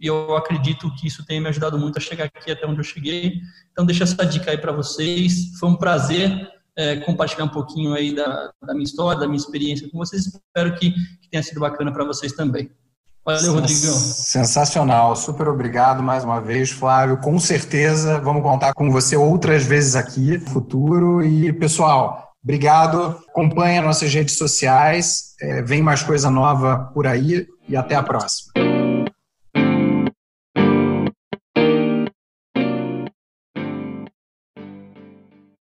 eu 0.00 0.36
acredito 0.36 0.88
que 0.94 1.08
isso 1.08 1.26
tenha 1.26 1.40
me 1.40 1.48
ajudado 1.48 1.76
muito 1.76 1.98
a 1.98 2.00
chegar 2.00 2.26
aqui 2.26 2.52
até 2.52 2.64
onde 2.64 2.78
eu 2.78 2.84
cheguei. 2.84 3.40
Então, 3.72 3.84
deixa 3.84 4.04
essa 4.04 4.24
dica 4.24 4.52
aí 4.52 4.58
para 4.58 4.70
vocês. 4.70 5.58
Foi 5.58 5.68
um 5.68 5.76
prazer 5.76 6.48
é, 6.76 6.98
compartilhar 7.00 7.46
um 7.46 7.48
pouquinho 7.48 7.94
aí 7.94 8.14
da, 8.14 8.52
da, 8.62 8.74
minha 8.74 8.84
história, 8.84 9.18
da 9.18 9.26
minha 9.26 9.38
experiência 9.38 9.90
com 9.90 9.98
vocês. 9.98 10.24
Espero 10.24 10.76
que, 10.76 10.92
que 10.92 11.28
tenha 11.28 11.42
sido 11.42 11.58
bacana 11.58 11.92
para 11.92 12.04
vocês 12.04 12.32
também. 12.32 12.70
Valeu, 13.24 13.54
Rodrigo. 13.54 13.80
Sensacional, 13.80 15.16
super 15.16 15.48
obrigado 15.48 16.02
mais 16.02 16.24
uma 16.24 16.40
vez, 16.40 16.70
Flávio. 16.70 17.16
Com 17.16 17.38
certeza 17.38 18.20
vamos 18.20 18.42
contar 18.42 18.74
com 18.74 18.90
você 18.90 19.16
outras 19.16 19.64
vezes 19.64 19.96
aqui 19.96 20.36
no 20.38 20.46
futuro. 20.50 21.24
E, 21.24 21.52
pessoal, 21.52 22.32
obrigado. 22.42 23.18
Acompanhe 23.30 23.80
nossas 23.80 24.12
redes 24.12 24.36
sociais, 24.36 25.34
é, 25.40 25.62
vem 25.62 25.82
mais 25.82 26.02
coisa 26.02 26.30
nova 26.30 26.90
por 26.92 27.06
aí 27.06 27.46
e 27.66 27.74
até 27.74 27.94
a 27.94 28.02
próxima. 28.02 28.52